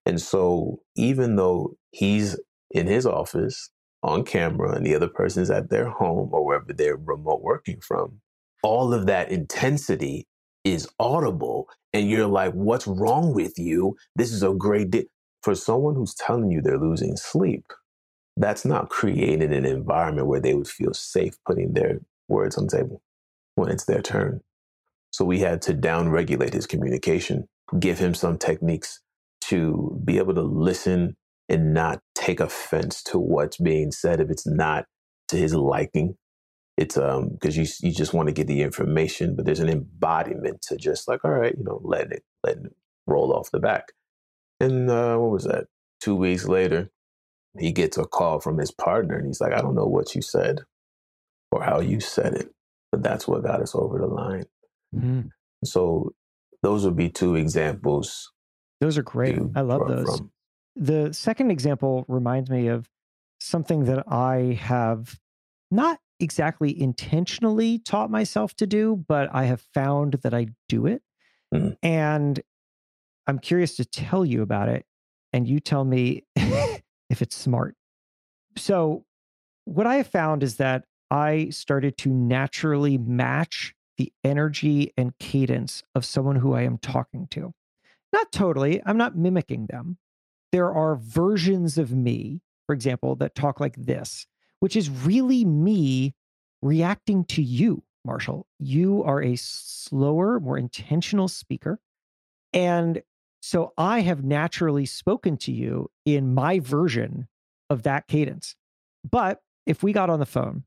and 0.06 0.20
so 0.20 0.80
even 0.96 1.36
though 1.36 1.76
he's 1.90 2.38
in 2.70 2.86
his 2.86 3.06
office 3.06 3.70
on 4.02 4.24
camera 4.24 4.72
and 4.72 4.86
the 4.86 4.94
other 4.94 5.08
person's 5.08 5.50
at 5.50 5.70
their 5.70 5.88
home 5.88 6.30
or 6.32 6.44
wherever 6.44 6.72
they're 6.72 6.96
remote 6.96 7.42
working 7.42 7.80
from, 7.80 8.20
all 8.62 8.92
of 8.92 9.06
that 9.06 9.30
intensity 9.30 10.26
is 10.64 10.88
audible. 10.98 11.68
And 11.92 12.10
you're 12.10 12.26
like, 12.26 12.52
what's 12.52 12.86
wrong 12.86 13.34
with 13.34 13.58
you? 13.58 13.96
This 14.14 14.32
is 14.32 14.42
a 14.42 14.52
great 14.52 14.90
day. 14.90 15.06
For 15.42 15.54
someone 15.54 15.94
who's 15.94 16.14
telling 16.14 16.50
you 16.50 16.60
they're 16.60 16.78
losing 16.78 17.16
sleep, 17.16 17.64
that's 18.36 18.64
not 18.64 18.90
creating 18.90 19.52
an 19.52 19.64
environment 19.64 20.26
where 20.26 20.40
they 20.40 20.54
would 20.54 20.68
feel 20.68 20.92
safe 20.92 21.34
putting 21.46 21.72
their 21.72 22.00
words 22.28 22.58
on 22.58 22.66
the 22.66 22.76
table 22.76 23.02
when 23.54 23.70
it's 23.70 23.84
their 23.84 24.02
turn. 24.02 24.40
So 25.10 25.24
we 25.24 25.38
had 25.38 25.62
to 25.62 25.74
downregulate 25.74 26.52
his 26.52 26.66
communication, 26.66 27.48
give 27.78 27.98
him 27.98 28.12
some 28.12 28.36
techniques 28.36 29.00
to 29.42 29.98
be 30.04 30.18
able 30.18 30.34
to 30.34 30.42
listen 30.42 31.16
and 31.48 31.74
not 31.74 32.00
take 32.14 32.40
offense 32.40 33.02
to 33.04 33.18
what's 33.18 33.58
being 33.58 33.92
said 33.92 34.20
if 34.20 34.30
it's 34.30 34.46
not 34.46 34.86
to 35.28 35.36
his 35.36 35.54
liking. 35.54 36.16
It's 36.76 36.96
um 36.98 37.30
because 37.30 37.56
you 37.56 37.66
you 37.82 37.94
just 37.94 38.14
want 38.14 38.28
to 38.28 38.34
get 38.34 38.46
the 38.46 38.62
information, 38.62 39.36
but 39.36 39.46
there's 39.46 39.60
an 39.60 39.68
embodiment 39.70 40.62
to 40.62 40.76
just 40.76 41.08
like 41.08 41.24
all 41.24 41.30
right, 41.32 41.54
you 41.56 41.64
know, 41.64 41.80
letting 41.84 42.12
it 42.12 42.24
letting 42.44 42.66
it 42.66 42.76
roll 43.06 43.32
off 43.32 43.50
the 43.50 43.60
back. 43.60 43.92
And 44.60 44.90
uh, 44.90 45.16
what 45.18 45.30
was 45.30 45.44
that? 45.44 45.66
Two 46.00 46.16
weeks 46.16 46.46
later, 46.46 46.90
he 47.58 47.72
gets 47.72 47.98
a 47.98 48.04
call 48.04 48.40
from 48.40 48.58
his 48.58 48.70
partner, 48.70 49.16
and 49.16 49.26
he's 49.26 49.40
like, 49.40 49.52
"I 49.52 49.60
don't 49.62 49.74
know 49.74 49.86
what 49.86 50.14
you 50.14 50.22
said 50.22 50.60
or 51.52 51.62
how 51.62 51.80
you 51.80 52.00
said 52.00 52.34
it, 52.34 52.52
but 52.92 53.02
that's 53.02 53.28
what 53.28 53.42
got 53.44 53.62
us 53.62 53.74
over 53.74 53.98
the 53.98 54.06
line." 54.06 54.44
Mhm. 54.94 55.30
So 55.64 56.14
those 56.62 56.84
would 56.84 56.96
be 56.96 57.10
two 57.10 57.36
examples 57.36 58.32
Those 58.80 58.98
are 58.98 59.02
great. 59.02 59.38
I 59.54 59.62
love 59.62 59.86
those. 59.88 60.04
from. 60.18 60.30
The 60.76 61.12
second 61.12 61.50
example 61.50 62.04
reminds 62.06 62.50
me 62.50 62.68
of 62.68 62.88
something 63.40 63.84
that 63.86 64.04
I 64.12 64.58
have 64.60 65.18
not 65.70 66.00
exactly 66.20 66.78
intentionally 66.78 67.78
taught 67.78 68.10
myself 68.10 68.54
to 68.56 68.66
do, 68.66 68.96
but 69.08 69.28
I 69.34 69.44
have 69.44 69.62
found 69.74 70.14
that 70.22 70.34
I 70.34 70.48
do 70.68 70.86
it. 70.86 71.02
Mhm. 71.52 71.76
And 71.82 72.42
I'm 73.26 73.38
curious 73.38 73.76
to 73.76 73.84
tell 73.84 74.24
you 74.24 74.42
about 74.42 74.68
it. 74.68 74.86
And 75.32 75.48
you 75.48 75.60
tell 75.60 75.84
me 75.84 76.24
if 76.36 77.22
it's 77.22 77.36
smart. 77.36 77.76
So, 78.56 79.04
what 79.64 79.86
I 79.86 79.96
have 79.96 80.06
found 80.06 80.42
is 80.42 80.56
that 80.56 80.84
I 81.10 81.50
started 81.50 81.98
to 81.98 82.10
naturally 82.10 82.98
match 82.98 83.74
the 83.98 84.12
energy 84.24 84.92
and 84.96 85.16
cadence 85.18 85.82
of 85.94 86.04
someone 86.04 86.36
who 86.36 86.54
I 86.54 86.62
am 86.62 86.78
talking 86.78 87.26
to. 87.28 87.52
Not 88.12 88.32
totally, 88.32 88.82
I'm 88.86 88.96
not 88.96 89.16
mimicking 89.16 89.66
them. 89.66 89.98
There 90.52 90.72
are 90.72 90.96
versions 90.96 91.78
of 91.78 91.92
me, 91.92 92.40
for 92.66 92.74
example, 92.74 93.16
that 93.16 93.34
talk 93.34 93.60
like 93.60 93.76
this, 93.76 94.26
which 94.60 94.76
is 94.76 94.88
really 94.90 95.44
me 95.44 96.14
reacting 96.62 97.24
to 97.24 97.42
you, 97.42 97.82
Marshall. 98.04 98.46
You 98.58 99.02
are 99.04 99.22
a 99.22 99.36
slower, 99.36 100.40
more 100.40 100.56
intentional 100.56 101.28
speaker. 101.28 101.80
And 102.52 103.02
so 103.42 103.72
I 103.76 104.00
have 104.00 104.24
naturally 104.24 104.86
spoken 104.86 105.36
to 105.38 105.52
you 105.52 105.90
in 106.04 106.34
my 106.34 106.58
version 106.58 107.28
of 107.68 107.82
that 107.82 108.08
cadence. 108.08 108.56
But 109.08 109.40
if 109.66 109.82
we 109.82 109.92
got 109.92 110.10
on 110.10 110.20
the 110.20 110.26
phone 110.26 110.64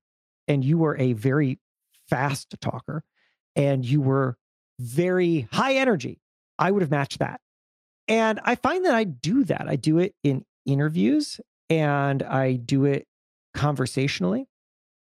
and 0.48 0.64
you 0.64 0.78
were 0.78 0.98
a 0.98 1.14
very 1.14 1.60
fast 2.08 2.56
talker 2.62 3.04
and 3.56 3.86
you 3.86 4.02
were 4.02 4.38
very 4.80 5.48
high 5.52 5.76
energy, 5.76 6.22
I 6.58 6.72
would 6.72 6.82
have 6.82 6.92
matched 6.92 7.20
that. 7.20 7.42
And 8.10 8.40
I 8.44 8.56
find 8.56 8.84
that 8.86 8.96
I 8.96 9.04
do 9.04 9.44
that. 9.46 9.70
I 9.70 9.76
do 9.76 10.00
it 10.00 10.16
in 10.24 10.44
interviews 10.66 11.40
and 11.70 12.24
I 12.24 12.54
do 12.54 12.86
it 12.86 13.08
conversationally. 13.54 14.48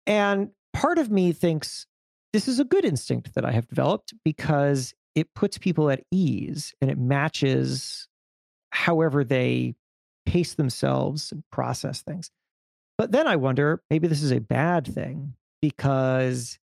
And 0.06 0.50
part 0.74 0.98
of 0.98 1.10
me 1.10 1.32
thinks 1.32 1.86
this 2.32 2.46
is 2.46 2.60
a 2.60 2.64
good 2.64 2.84
instinct 2.84 3.34
that 3.34 3.44
I 3.44 3.52
have 3.52 3.66
developed 3.66 4.12
because 4.24 4.94
it 5.14 5.34
puts 5.34 5.56
people 5.58 5.90
at 5.90 6.04
ease 6.10 6.74
and 6.80 6.90
it 6.90 6.98
matches 6.98 8.06
however 8.70 9.24
they 9.24 9.74
pace 10.26 10.54
themselves 10.54 11.32
and 11.32 11.42
process 11.50 12.02
things. 12.02 12.30
But 12.98 13.12
then 13.12 13.26
I 13.26 13.36
wonder 13.36 13.80
maybe 13.90 14.08
this 14.08 14.22
is 14.22 14.32
a 14.32 14.40
bad 14.40 14.86
thing 14.86 15.34
because 15.62 16.58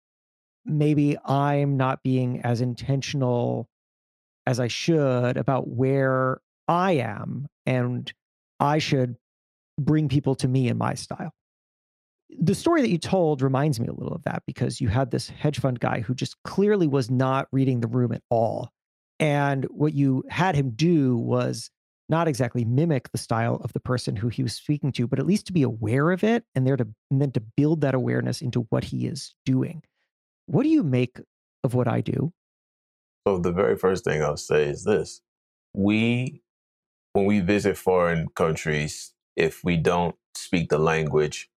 maybe 0.66 1.18
I'm 1.26 1.78
not 1.78 2.04
being 2.04 2.42
as 2.42 2.60
intentional 2.60 3.70
as 4.46 4.60
I 4.60 4.68
should 4.68 5.38
about 5.38 5.68
where 5.68 6.42
I 6.68 6.94
am 6.94 7.48
and 7.66 8.12
I 8.60 8.80
should 8.80 9.16
bring 9.80 10.10
people 10.10 10.36
to 10.36 10.48
me 10.48 10.68
in 10.68 10.78
my 10.78 10.94
style. 10.94 11.32
The 12.40 12.56
story 12.56 12.82
that 12.82 12.90
you 12.90 12.98
told 12.98 13.42
reminds 13.42 13.80
me 13.80 13.88
a 13.88 13.94
little 13.94 14.14
of 14.14 14.24
that 14.24 14.44
because 14.48 14.82
you 14.82 14.88
had 14.88 15.12
this 15.12 15.30
hedge 15.30 15.60
fund 15.60 15.80
guy 15.80 16.02
who 16.02 16.16
just 16.16 16.36
clearly 16.44 16.88
was 16.88 17.12
not 17.12 17.48
reading 17.52 17.80
the 17.80 17.88
room 17.88 18.12
at 18.12 18.24
all. 18.30 18.70
And 19.20 19.66
what 19.66 19.94
you 19.94 20.24
had 20.30 20.56
him 20.56 20.72
do 20.72 21.16
was 21.16 21.70
not 22.10 22.28
exactly 22.28 22.66
mimic 22.66 23.12
the 23.12 23.18
style 23.18 23.62
of 23.64 23.74
the 23.74 23.80
person 23.80 24.16
who 24.16 24.30
he 24.30 24.44
was 24.44 24.54
speaking 24.54 24.92
to, 24.94 25.08
but 25.08 25.20
at 25.20 25.26
least 25.26 25.48
to 25.48 25.54
be 25.54 25.64
aware 25.64 26.12
of 26.12 26.24
it 26.24 26.44
and 26.56 26.66
there 26.66 26.78
to 26.78 26.88
and 27.12 27.22
then 27.22 27.32
to 27.32 27.40
build 27.40 27.82
that 27.82 27.96
awareness 27.96 28.42
into 28.42 28.62
what 28.70 28.84
he 28.84 29.06
is 29.06 29.36
doing. 29.46 29.84
What 30.48 30.64
do 30.64 30.70
you 30.70 30.84
make 30.84 31.20
of 31.64 31.74
what 31.74 31.88
I 31.88 32.02
do? 32.02 32.34
So 33.28 33.38
the 33.38 33.52
very 33.52 33.78
first 33.78 34.04
thing 34.04 34.22
I'll 34.22 34.38
say 34.38 34.66
is 34.66 34.84
this. 34.84 35.22
We 35.74 36.42
when 37.14 37.26
we 37.26 37.40
visit 37.40 37.78
foreign 37.78 38.28
countries, 38.30 39.14
if 39.36 39.64
we 39.64 39.78
don't 39.78 40.16
speak 40.36 40.70
the 40.70 40.80
language, 40.80 41.50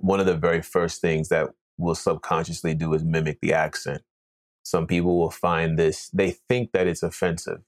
one 0.00 0.20
of 0.20 0.26
the 0.26 0.36
very 0.36 0.60
first 0.60 1.00
things 1.00 1.28
that 1.28 1.50
we'll 1.78 1.94
subconsciously 1.94 2.74
do 2.74 2.92
is 2.94 3.04
mimic 3.04 3.40
the 3.40 3.52
accent. 3.52 4.02
Some 4.64 4.86
people 4.86 5.18
will 5.18 5.30
find 5.30 5.78
this, 5.78 6.08
they 6.10 6.32
think 6.48 6.72
that 6.72 6.86
it's 6.86 7.02
offensive. 7.02 7.60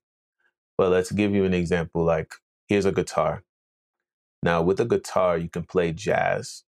But 0.77 0.91
let's 0.91 1.13
give 1.13 1.35
you 1.35 1.45
an 1.45 1.55
example 1.55 2.05
like 2.05 2.35
here's 2.69 2.85
a 2.85 2.93
guitar. 2.93 3.45
Now, 4.43 4.63
with 4.63 4.81
a 4.81 4.85
guitar, 4.85 5.39
you 5.39 5.49
can 5.49 5.65
play 5.65 5.93
jazz, 5.93 6.65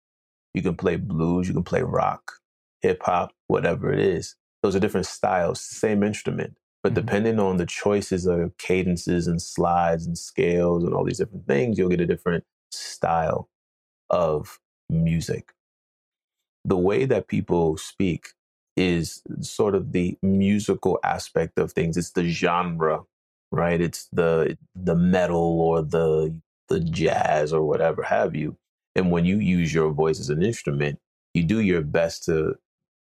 you 0.54 0.62
can 0.62 0.76
play 0.76 0.98
blues, 0.98 1.48
you 1.48 1.54
can 1.54 1.64
play 1.64 1.82
rock, 1.82 2.34
hip 2.82 3.02
hop, 3.04 3.34
whatever 3.48 3.92
it 3.92 4.00
is. 4.00 4.36
Those 4.62 4.76
are 4.76 4.80
different 4.80 5.08
styles, 5.08 5.62
same 5.62 6.04
instrument. 6.04 6.56
But 6.86 6.94
Mhm. 6.94 6.98
depending 6.98 7.40
on 7.40 7.58
the 7.58 7.66
choices 7.66 8.28
of 8.28 8.56
cadences 8.60 9.28
and 9.28 9.42
slides 9.42 10.06
and 10.06 10.18
scales 10.18 10.86
and 10.86 10.94
all 10.94 11.04
these 11.04 11.18
different 11.18 11.48
things, 11.48 11.80
you'll 11.80 11.90
get 11.90 12.02
a 12.02 12.08
different 12.08 12.46
style 12.72 13.50
of 14.10 14.60
music. 14.90 15.54
The 16.66 16.78
way 16.78 17.06
that 17.06 17.28
people 17.28 17.78
speak 17.78 18.30
is 18.78 19.24
sort 19.42 19.76
of 19.76 19.94
the 19.94 20.18
musical 20.24 21.00
aspect 21.04 21.60
of 21.60 21.74
things. 21.74 21.98
It's 21.98 22.12
the 22.12 22.30
genre, 22.30 23.04
right? 23.52 23.82
It's 23.82 24.08
the 24.14 24.58
the 24.76 24.96
metal 24.96 25.62
or 25.62 25.82
the 25.84 26.40
the 26.70 26.82
jazz 26.82 27.54
or 27.54 27.64
whatever 27.64 28.04
have 28.04 28.36
you. 28.36 28.58
And 28.96 29.12
when 29.12 29.26
you 29.26 29.40
use 29.40 29.74
your 29.74 29.92
voice 29.92 30.20
as 30.20 30.30
an 30.30 30.44
instrument, 30.44 31.00
you 31.34 31.44
do 31.44 31.62
your 31.62 31.82
best 31.84 32.26
to 32.26 32.58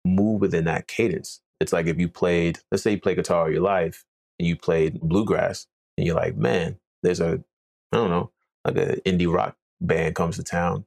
move 0.05 0.41
within 0.41 0.65
that 0.65 0.87
cadence. 0.87 1.41
It's 1.61 1.71
like 1.71 1.85
if 1.85 1.99
you 1.99 2.09
played, 2.09 2.59
let's 2.71 2.83
say 2.83 2.91
you 2.91 2.99
play 2.99 3.15
guitar 3.15 3.43
all 3.43 3.51
your 3.51 3.61
life 3.61 4.03
and 4.39 4.47
you 4.47 4.55
played 4.55 4.99
bluegrass 4.99 5.67
and 5.97 6.07
you're 6.07 6.15
like, 6.15 6.35
man, 6.35 6.79
there's 7.03 7.19
a, 7.19 7.43
I 7.91 7.97
don't 7.97 8.09
know, 8.09 8.31
like 8.65 8.77
an 8.77 9.01
indie 9.05 9.31
rock 9.31 9.55
band 9.79 10.15
comes 10.15 10.37
to 10.37 10.43
town 10.43 10.85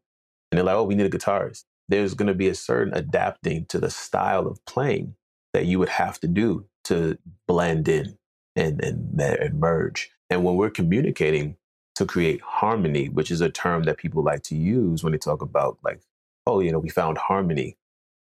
and 0.50 0.58
they're 0.58 0.64
like, 0.64 0.74
oh, 0.74 0.84
we 0.84 0.96
need 0.96 1.06
a 1.06 1.16
guitarist. 1.16 1.64
There's 1.88 2.14
going 2.14 2.28
to 2.28 2.34
be 2.34 2.48
a 2.48 2.54
certain 2.54 2.94
adapting 2.94 3.66
to 3.66 3.78
the 3.78 3.90
style 3.90 4.48
of 4.48 4.64
playing 4.66 5.14
that 5.52 5.66
you 5.66 5.78
would 5.78 5.90
have 5.90 6.18
to 6.20 6.28
do 6.28 6.66
to 6.84 7.18
blend 7.46 7.88
in 7.88 8.18
and, 8.56 8.82
and, 8.82 9.20
and 9.20 9.60
merge. 9.60 10.10
And 10.30 10.44
when 10.44 10.56
we're 10.56 10.70
communicating 10.70 11.56
to 11.94 12.06
create 12.06 12.40
harmony, 12.40 13.08
which 13.08 13.30
is 13.30 13.40
a 13.40 13.50
term 13.50 13.84
that 13.84 13.98
people 13.98 14.24
like 14.24 14.42
to 14.44 14.56
use 14.56 15.04
when 15.04 15.12
they 15.12 15.18
talk 15.18 15.42
about 15.42 15.78
like, 15.84 16.00
oh, 16.46 16.60
you 16.60 16.72
know, 16.72 16.80
we 16.80 16.88
found 16.88 17.18
harmony, 17.18 17.76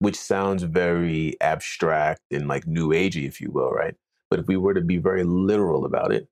which 0.00 0.16
sounds 0.16 0.62
very 0.62 1.37
abstract 1.40 2.20
and 2.30 2.48
like 2.48 2.66
new 2.66 2.90
agey, 2.90 3.26
if 3.26 3.40
you 3.40 3.50
will, 3.50 3.70
right? 3.70 3.94
But 4.30 4.40
if 4.40 4.46
we 4.46 4.56
were 4.56 4.74
to 4.74 4.80
be 4.80 4.98
very 4.98 5.24
literal 5.24 5.84
about 5.84 6.12
it, 6.12 6.28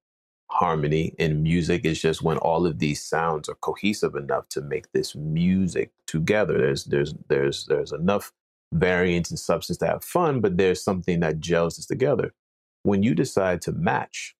harmony 0.51 1.15
in 1.19 1.43
music 1.43 1.85
is 1.85 2.01
just 2.01 2.23
when 2.23 2.39
all 2.39 2.67
of 2.67 2.79
these 2.79 3.03
sounds 3.03 3.49
are 3.49 3.57
cohesive 3.57 4.15
enough 4.15 4.49
to 4.51 4.61
make 4.61 4.93
this 4.93 5.15
music 5.15 5.91
together. 6.07 6.59
There's 6.59 6.85
there's 6.85 7.15
there's 7.29 7.67
there's 7.67 7.93
enough 7.93 8.33
variance 8.73 9.31
and 9.31 9.39
substance 9.39 9.79
to 9.79 9.87
have 9.87 10.05
fun, 10.05 10.41
but 10.41 10.57
there's 10.57 10.83
something 10.83 11.21
that 11.21 11.41
gels 11.41 11.77
this 11.77 11.87
together. 11.87 12.33
When 12.83 13.03
you 13.03 13.15
decide 13.15 13.63
to 13.63 13.73
match, 13.73 14.37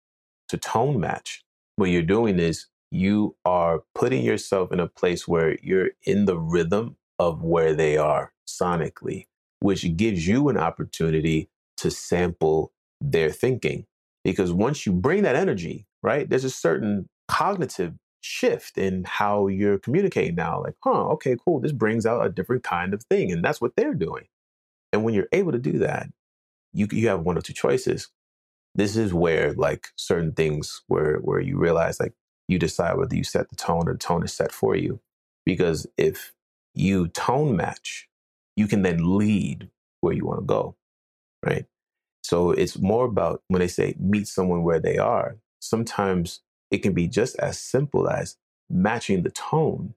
to 0.49 0.57
tone 0.57 1.01
match, 1.01 1.43
what 1.77 1.91
you're 1.91 2.03
doing 2.03 2.39
is 2.39 2.67
you 2.91 3.37
are 3.45 3.83
putting 3.95 4.25
yourself 4.25 4.73
in 4.73 4.81
a 4.81 4.87
place 4.87 5.27
where 5.27 5.59
you're 5.63 5.91
in 6.05 6.27
the 6.27 6.39
rhythm 6.39 6.97
of 7.19 7.43
where 7.43 7.75
they 7.75 7.97
are 7.97 8.33
sonically, 8.49 9.27
which 9.61 9.97
gives 9.97 10.27
you 10.27 10.49
an 10.49 10.57
opportunity 10.57 11.49
to 11.79 11.91
sample 11.91 12.73
their 13.01 13.31
thinking. 13.31 13.87
Because 14.25 14.53
once 14.53 14.87
you 14.87 14.93
bring 14.93 15.23
that 15.23 15.37
energy, 15.37 15.87
right, 16.03 16.29
there's 16.29 16.45
a 16.45 16.51
certain 16.51 17.09
cognitive 17.29 17.95
shift 18.21 18.77
in 18.77 19.05
how 19.05 19.47
you're 19.47 19.79
communicating 19.79 20.35
now. 20.35 20.63
Like, 20.63 20.75
huh, 20.83 21.09
okay, 21.11 21.37
cool. 21.45 21.61
This 21.61 21.73
brings 21.73 22.07
out 22.07 22.27
a 22.27 22.31
different 22.31 22.65
kind 22.65 22.93
of 22.93 23.03
thing. 23.05 23.31
And 23.31 23.45
that's 23.45 23.61
what 23.61 23.77
they're 23.77 23.95
doing. 23.95 24.25
And 24.93 25.05
when 25.05 25.15
you're 25.15 25.29
able 25.33 25.53
to 25.53 25.59
do 25.59 25.79
that, 25.79 26.09
you, 26.73 26.89
you 26.91 27.09
have 27.09 27.21
one 27.21 27.39
or 27.39 27.41
two 27.41 27.53
choices. 27.53 28.09
This 28.75 28.97
is 28.97 29.15
where 29.15 29.55
like 29.55 29.89
certain 29.97 30.33
things 30.33 30.83
where 30.87 31.17
where 31.19 31.41
you 31.41 31.57
realize 31.57 31.99
like 31.99 32.13
you 32.47 32.59
decide 32.59 32.97
whether 32.99 33.17
you 33.17 33.25
set 33.25 33.49
the 33.49 33.57
tone 33.57 33.89
or 33.89 33.95
the 33.95 33.99
tone 33.99 34.23
is 34.23 34.35
set 34.35 34.53
for 34.53 34.77
you. 34.77 35.01
Because 35.47 35.87
if 35.97 36.35
you 36.77 37.09
tone 37.09 37.57
match, 37.57 38.09
you 38.57 38.67
can 38.67 38.83
then 38.83 39.17
lead 39.19 39.71
where 40.01 40.15
you 40.15 40.25
want 40.27 40.41
to 40.41 40.47
go. 40.47 40.77
Right. 41.45 41.67
So 42.23 42.51
it's 42.51 42.79
more 42.79 43.05
about 43.05 43.43
when 43.49 43.61
they 43.61 43.69
say 43.69 43.95
meet 43.99 44.27
someone 44.27 44.63
where 44.63 44.81
they 44.81 44.99
are, 44.99 45.37
sometimes 45.61 46.41
it 46.71 46.79
can 46.79 46.93
be 46.93 47.07
just 47.07 47.39
as 47.39 47.59
simple 47.59 48.09
as 48.09 48.37
matching 48.69 49.23
the 49.23 49.31
tone. 49.31 49.95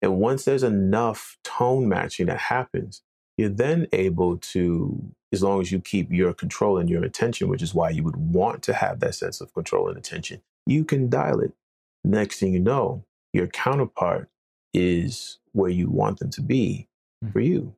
And 0.00 0.18
once 0.18 0.44
there's 0.44 0.62
enough 0.62 1.36
tone 1.44 1.88
matching 1.88 2.26
that 2.26 2.38
happens, 2.38 3.02
you're 3.36 3.48
then 3.48 3.86
able 3.92 4.38
to, 4.38 5.12
as 5.32 5.42
long 5.42 5.60
as 5.60 5.70
you 5.70 5.80
keep 5.80 6.10
your 6.10 6.32
control 6.32 6.78
and 6.78 6.88
your 6.88 7.04
attention, 7.04 7.48
which 7.48 7.62
is 7.62 7.74
why 7.74 7.90
you 7.90 8.02
would 8.02 8.16
want 8.16 8.62
to 8.64 8.72
have 8.72 9.00
that 9.00 9.14
sense 9.14 9.40
of 9.40 9.52
control 9.52 9.88
and 9.88 9.98
attention, 9.98 10.40
you 10.66 10.84
can 10.84 11.08
dial 11.10 11.40
it. 11.40 11.52
Next 12.04 12.38
thing 12.38 12.52
you 12.52 12.60
know, 12.60 13.04
your 13.32 13.46
counterpart 13.46 14.28
is 14.72 15.38
where 15.58 15.70
you 15.70 15.88
want 15.90 16.18
them 16.20 16.30
to 16.30 16.42
be 16.42 16.88
Mhm. 17.24 17.32
for 17.32 17.40
you. 17.40 17.74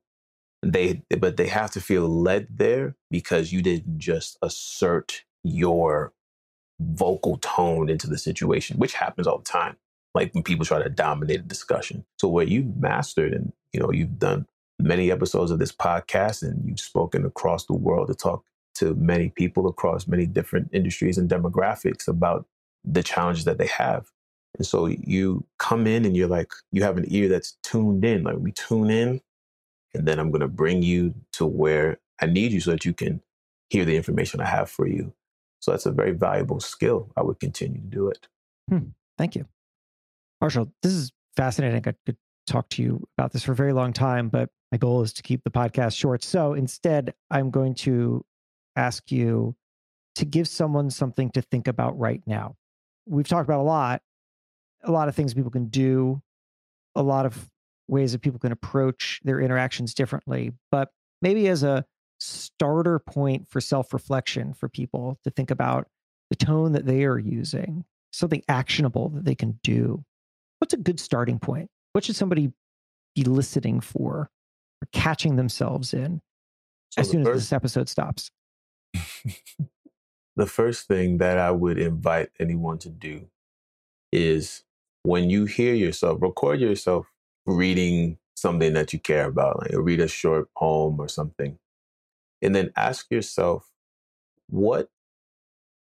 They, 0.63 1.03
but 1.19 1.37
they 1.39 1.49
have 1.49 1.71
to 1.73 1.81
feel 1.81 2.07
led 2.09 2.47
there 2.51 2.95
because 3.11 3.53
you 3.53 3.63
didn't 3.63 3.99
just 3.99 4.37
assert 4.43 5.25
your 5.43 6.13
vocal 6.79 7.37
tone 7.39 7.89
into 7.91 8.07
the 8.09 8.19
situation, 8.19 8.79
which 8.79 8.95
happens 8.95 9.27
all 9.27 9.39
the 9.39 9.45
time. 9.45 9.77
like 10.13 10.35
when 10.35 10.43
people 10.43 10.65
try 10.67 10.83
to 10.83 10.91
dominate 10.91 11.39
a 11.39 11.43
discussion. 11.45 12.05
So 12.19 12.27
where 12.29 12.45
you've 12.45 12.77
mastered 12.77 13.33
and 13.33 13.53
you 13.73 13.79
know 13.79 13.93
you've 13.93 14.19
done 14.19 14.45
many 14.81 15.09
episodes 15.13 15.53
of 15.53 15.61
this 15.61 15.71
podcast 15.71 16.43
and 16.43 16.67
you've 16.67 16.81
spoken 16.81 17.25
across 17.25 17.67
the 17.67 17.75
world 17.75 18.09
to 18.09 18.15
talk 18.17 18.45
to 18.75 18.97
many 18.97 19.29
people 19.29 19.69
across 19.69 20.09
many 20.09 20.27
different 20.27 20.69
industries 20.73 21.17
and 21.17 21.31
demographics 21.31 22.09
about 22.09 22.45
the 22.85 23.05
challenges 23.05 23.45
that 23.45 23.59
they 23.59 23.69
have. 23.69 24.11
And 24.61 24.67
so 24.67 24.85
you 24.89 25.47
come 25.59 25.87
in 25.87 26.05
and 26.05 26.15
you're 26.15 26.29
like, 26.29 26.53
you 26.71 26.83
have 26.83 26.99
an 26.99 27.07
ear 27.09 27.31
that's 27.31 27.57
tuned 27.63 28.05
in. 28.05 28.25
Like 28.25 28.37
we 28.37 28.53
tune 28.53 28.91
in, 28.91 29.23
and 29.95 30.07
then 30.07 30.19
I'm 30.19 30.31
going 30.31 30.43
to 30.43 30.49
bring 30.49 30.83
you 30.83 31.15
to 31.33 31.47
where 31.47 31.99
I 32.21 32.27
need 32.27 32.53
you 32.53 32.61
so 32.61 32.73
that 32.73 32.85
you 32.85 32.93
can 32.93 33.23
hear 33.71 33.87
the 33.87 33.97
information 33.97 34.43
I 34.43 34.45
have 34.45 34.69
for 34.69 34.87
you. 34.87 35.15
So 35.61 35.71
that's 35.71 35.87
a 35.87 35.91
very 35.91 36.13
valuable 36.13 36.61
skill. 36.61 37.11
I 37.17 37.23
would 37.23 37.41
continue 37.41 37.81
to 37.81 37.87
do 37.87 38.09
it. 38.09 38.29
Hmm. 38.69 38.91
Thank 39.17 39.35
you. 39.35 39.47
Marshall, 40.43 40.71
this 40.83 40.93
is 40.93 41.11
fascinating. 41.39 41.79
I 41.79 41.81
could 41.81 42.19
talk 42.47 42.69
to 42.69 42.83
you 42.83 43.09
about 43.17 43.33
this 43.33 43.43
for 43.43 43.53
a 43.53 43.57
very 43.57 43.73
long 43.73 43.95
time, 43.95 44.29
but 44.29 44.51
my 44.73 44.77
goal 44.77 45.01
is 45.01 45.15
to 45.15 45.23
keep 45.23 45.43
the 45.43 45.51
podcast 45.51 45.97
short. 45.97 46.23
So 46.23 46.53
instead, 46.53 47.15
I'm 47.31 47.51
going 47.51 47.77
to 47.77 48.27
ask 48.77 49.11
you 49.11 49.57
to 50.17 50.27
give 50.27 50.49
someone 50.49 50.91
something 50.91 51.31
to 51.31 51.41
think 51.41 51.67
about 51.67 51.99
right 51.99 52.21
now. 52.27 52.57
We've 53.07 53.27
talked 53.27 53.49
about 53.49 53.61
a 53.61 53.63
lot, 53.63 54.03
a 54.83 54.91
lot 54.91 55.09
of 55.09 55.15
things 55.15 55.35
people 55.35 55.51
can 55.51 55.67
do, 55.67 56.23
a 56.95 57.03
lot 57.03 57.27
of 57.27 57.49
ways 57.89 58.13
that 58.13 58.23
people 58.23 58.39
can 58.39 58.53
approach 58.53 59.21
their 59.25 59.41
interactions 59.41 59.95
differently. 59.95 60.53
But 60.71 60.91
maybe 61.23 61.49
as 61.49 61.63
a 61.63 61.85
starter 62.19 62.99
point 62.99 63.49
for 63.49 63.61
self 63.61 63.93
reflection 63.93 64.55
for 64.55 64.69
people 64.69 65.19
to 65.25 65.31
think 65.31 65.51
about 65.51 65.89
the 66.31 66.37
tone 66.37 66.73
that 66.73 66.87
they 66.87 67.05
are 67.05 67.19
using, 67.19 67.85
something 68.13 68.43
actionable 68.49 69.09
that 69.11 69.25
they 69.25 69.35
can 69.35 69.59
do. 69.63 70.05
What's 70.59 70.75
a 70.75 70.79
good 70.79 71.01
starting 71.01 71.39
point? 71.39 71.71
What 71.93 72.05
should 72.05 72.17
somebody 72.17 72.53
be 73.17 73.25
listening 73.25 73.81
for 73.81 74.31
or 74.83 74.89
catching 74.93 75.37
themselves 75.37 75.93
in 75.93 76.21
So 76.91 77.01
as 77.01 77.09
the 77.09 77.13
soon 77.13 77.27
as 77.27 77.35
this 77.35 77.53
episode 77.53 77.89
stops? 77.89 78.31
the 80.37 80.47
first 80.47 80.87
thing 80.87 81.19
that 81.19 81.39
I 81.39 81.51
would 81.51 81.79
invite 81.79 82.31
anyone 82.39 82.79
to 82.79 82.91
do 82.91 83.27
is 84.13 84.65
when 85.03 85.31
you 85.31 85.45
hear 85.45 85.75
yourself, 85.75 86.21
record 86.21 86.61
yourself 86.61 87.07
reading 87.47 88.19
something 88.35 88.73
that 88.75 88.93
you 88.93 88.99
care 88.99 89.27
about, 89.27 89.61
like 89.61 89.71
read 89.75 90.01
a 90.01 90.09
short 90.09 90.49
poem 90.57 90.99
or 91.01 91.09
something. 91.09 91.59
And 92.43 92.55
then 92.55 92.71
ask 92.77 93.11
yourself, 93.11 93.71
what 94.49 94.89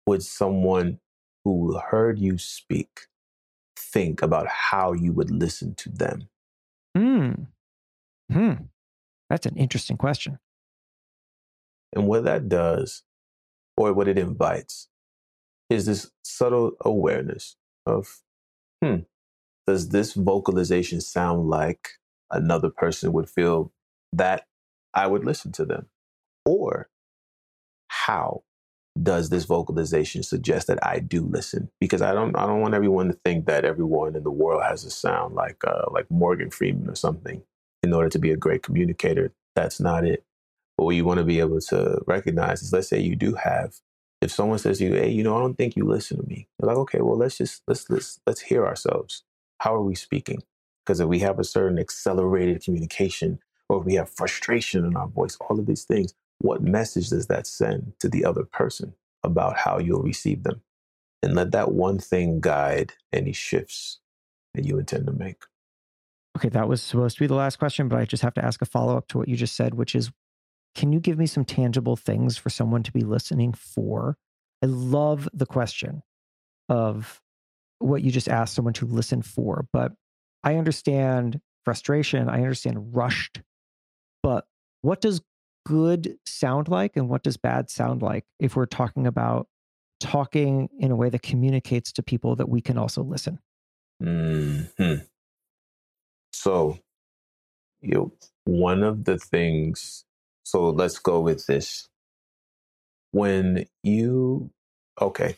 would 0.05 0.23
someone 0.23 0.99
who 1.43 1.77
heard 1.77 2.19
you 2.19 2.37
speak 2.37 3.07
think 3.77 4.21
about 4.21 4.47
how 4.47 4.93
you 4.93 5.13
would 5.13 5.31
listen 5.31 5.75
to 5.75 5.89
them? 5.89 6.29
Hmm. 6.95 7.31
Hmm. 8.31 8.53
That's 9.29 9.45
an 9.45 9.55
interesting 9.57 9.97
question. 9.97 10.39
And 11.95 12.07
what 12.07 12.23
that 12.25 12.49
does, 12.49 13.03
or 13.77 13.93
what 13.93 14.07
it 14.07 14.17
invites, 14.17 14.89
is 15.69 15.85
this 15.85 16.11
subtle 16.23 16.73
awareness 16.81 17.55
of, 17.85 18.19
hmm, 18.83 18.99
does 19.65 19.89
this 19.89 20.13
vocalization 20.13 20.99
sound 20.99 21.49
like 21.49 21.89
another 22.31 22.69
person 22.69 23.13
would 23.13 23.29
feel 23.29 23.71
that 24.11 24.45
I 24.93 25.07
would 25.07 25.23
listen 25.23 25.51
to 25.53 25.65
them? 25.65 25.87
Or 26.45 26.89
how 27.87 28.43
does 29.01 29.29
this 29.29 29.45
vocalization 29.45 30.21
suggest 30.21 30.67
that 30.67 30.85
I 30.85 30.99
do 30.99 31.21
listen? 31.21 31.69
Because 31.79 32.01
I 32.01 32.13
don't 32.13 32.35
I 32.35 32.45
don't 32.45 32.61
want 32.61 32.73
everyone 32.73 33.07
to 33.07 33.13
think 33.25 33.45
that 33.45 33.65
everyone 33.65 34.15
in 34.15 34.23
the 34.23 34.31
world 34.31 34.63
has 34.63 34.83
a 34.83 34.91
sound 34.91 35.33
like 35.33 35.63
uh, 35.65 35.85
like 35.91 36.11
Morgan 36.11 36.51
Freeman 36.51 36.89
or 36.89 36.95
something 36.95 37.41
in 37.81 37.93
order 37.93 38.09
to 38.09 38.19
be 38.19 38.31
a 38.31 38.37
great 38.37 38.63
communicator. 38.63 39.31
That's 39.55 39.79
not 39.79 40.05
it. 40.05 40.25
But 40.77 40.85
what 40.85 40.95
you 40.95 41.05
want 41.05 41.19
to 41.19 41.23
be 41.23 41.39
able 41.39 41.61
to 41.61 42.01
recognize 42.05 42.61
is 42.61 42.73
let's 42.73 42.89
say 42.89 42.99
you 42.99 43.15
do 43.15 43.35
have 43.35 43.75
if 44.23 44.31
someone 44.31 44.57
says 44.57 44.77
to 44.77 44.85
you, 44.85 44.93
hey, 44.93 45.09
you 45.09 45.21
know, 45.21 45.35
I 45.35 45.39
don't 45.39 45.55
think 45.55 45.75
you 45.75 45.85
listen 45.85 46.17
to 46.17 46.27
me. 46.27 46.47
You're 46.59 46.67
like, 46.67 46.77
okay, 46.77 47.01
well 47.01 47.17
let's 47.17 47.37
just 47.37 47.61
let's 47.67 47.89
let's 47.89 48.19
let's 48.25 48.41
hear 48.41 48.65
ourselves. 48.65 49.23
How 49.59 49.75
are 49.75 49.81
we 49.81 49.95
speaking? 49.95 50.41
Because 50.85 50.99
if 50.99 51.07
we 51.07 51.19
have 51.19 51.39
a 51.39 51.43
certain 51.43 51.77
accelerated 51.77 52.63
communication 52.63 53.39
or 53.69 53.79
if 53.79 53.85
we 53.85 53.95
have 53.95 54.09
frustration 54.09 54.85
in 54.85 54.95
our 54.95 55.07
voice, 55.07 55.37
all 55.41 55.59
of 55.59 55.65
these 55.65 55.83
things, 55.83 56.13
what 56.39 56.61
message 56.61 57.09
does 57.09 57.27
that 57.27 57.45
send 57.45 57.93
to 57.99 58.09
the 58.09 58.25
other 58.25 58.43
person 58.43 58.93
about 59.23 59.57
how 59.57 59.77
you'll 59.77 60.01
receive 60.01 60.43
them? 60.43 60.61
And 61.21 61.35
let 61.35 61.51
that 61.51 61.71
one 61.71 61.99
thing 61.99 62.41
guide 62.41 62.93
any 63.13 63.33
shifts 63.33 63.99
that 64.53 64.65
you 64.65 64.77
intend 64.77 65.05
to 65.05 65.13
make. 65.13 65.43
Okay, 66.37 66.49
that 66.49 66.67
was 66.67 66.81
supposed 66.81 67.17
to 67.17 67.23
be 67.23 67.27
the 67.27 67.35
last 67.35 67.57
question, 67.59 67.87
but 67.87 67.99
I 67.99 68.05
just 68.05 68.23
have 68.23 68.33
to 68.33 68.43
ask 68.43 68.61
a 68.61 68.65
follow 68.65 68.97
up 68.97 69.07
to 69.09 69.17
what 69.17 69.27
you 69.27 69.35
just 69.35 69.55
said, 69.55 69.75
which 69.75 69.95
is 69.95 70.11
can 70.75 70.91
you 70.91 70.99
give 70.99 71.17
me 71.17 71.25
some 71.25 71.45
tangible 71.45 71.95
things 71.95 72.37
for 72.37 72.49
someone 72.49 72.83
to 72.83 72.91
be 72.91 73.01
listening 73.01 73.53
for? 73.53 74.17
I 74.61 74.67
love 74.67 75.29
the 75.33 75.45
question 75.45 76.03
of 76.69 77.21
what 77.79 78.01
you 78.01 78.11
just 78.11 78.29
asked 78.29 78.55
someone 78.55 78.73
to 78.75 78.85
listen 78.85 79.21
for, 79.21 79.67
but 79.73 79.91
I 80.43 80.55
understand 80.55 81.41
frustration, 81.65 82.29
I 82.29 82.37
understand 82.37 82.95
rushed, 82.95 83.41
but 84.21 84.45
what 84.81 85.01
does 85.01 85.21
good 85.65 86.17
sound 86.25 86.67
like 86.67 86.97
and 86.97 87.09
what 87.09 87.23
does 87.23 87.37
bad 87.37 87.69
sound 87.69 88.01
like 88.01 88.25
if 88.39 88.55
we're 88.55 88.65
talking 88.65 89.07
about 89.07 89.47
talking 89.99 90.69
in 90.77 90.91
a 90.91 90.95
way 90.95 91.09
that 91.09 91.21
communicates 91.21 91.91
to 91.93 92.03
people 92.03 92.35
that 92.35 92.49
we 92.49 92.61
can 92.61 92.77
also 92.77 93.03
listen? 93.03 93.39
hmm 94.01 94.63
So, 96.33 96.79
you 97.81 97.93
know, 97.93 98.13
one 98.45 98.83
of 98.83 99.05
the 99.05 99.17
things, 99.17 100.05
so 100.43 100.69
let's 100.71 100.99
go 100.99 101.21
with 101.21 101.47
this. 101.47 101.89
When 103.11 103.67
you, 103.83 104.51
okay, 105.01 105.37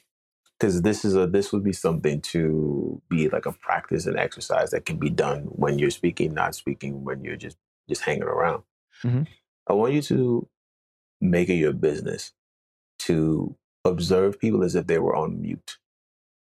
because 0.60 0.82
this 0.84 1.06
is 1.06 1.16
a, 1.16 1.28
this 1.28 1.54
would 1.54 1.64
be 1.64 1.74
something 1.74 2.22
to 2.22 3.02
be 3.10 3.30
like 3.30 3.46
a 3.46 3.54
practice 3.54 4.08
and 4.08 4.18
exercise 4.18 4.72
that 4.72 4.86
can 4.86 4.98
be 4.98 5.10
done 5.12 5.44
when 5.46 5.80
you're 5.80 5.92
speaking, 5.92 6.34
not 6.34 6.56
speaking, 6.56 7.04
when 7.06 7.24
you're 7.24 7.38
just, 7.38 7.58
just 7.90 8.04
hanging 8.04 8.24
around. 8.24 8.64
Mhm. 9.04 9.28
I 9.68 9.74
want 9.74 9.94
you 9.94 10.02
to 10.04 10.50
make 11.22 11.50
it 11.50 11.56
your 11.56 11.74
business 11.74 12.34
to 13.00 13.56
observe 13.86 14.40
people 14.40 14.64
as 14.64 14.76
if 14.76 14.88
they 14.88 15.00
were 15.00 15.16
on 15.16 15.42
mute. 15.42 15.78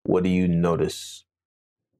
What 0.05 0.23
do 0.23 0.29
you 0.29 0.47
notice 0.47 1.25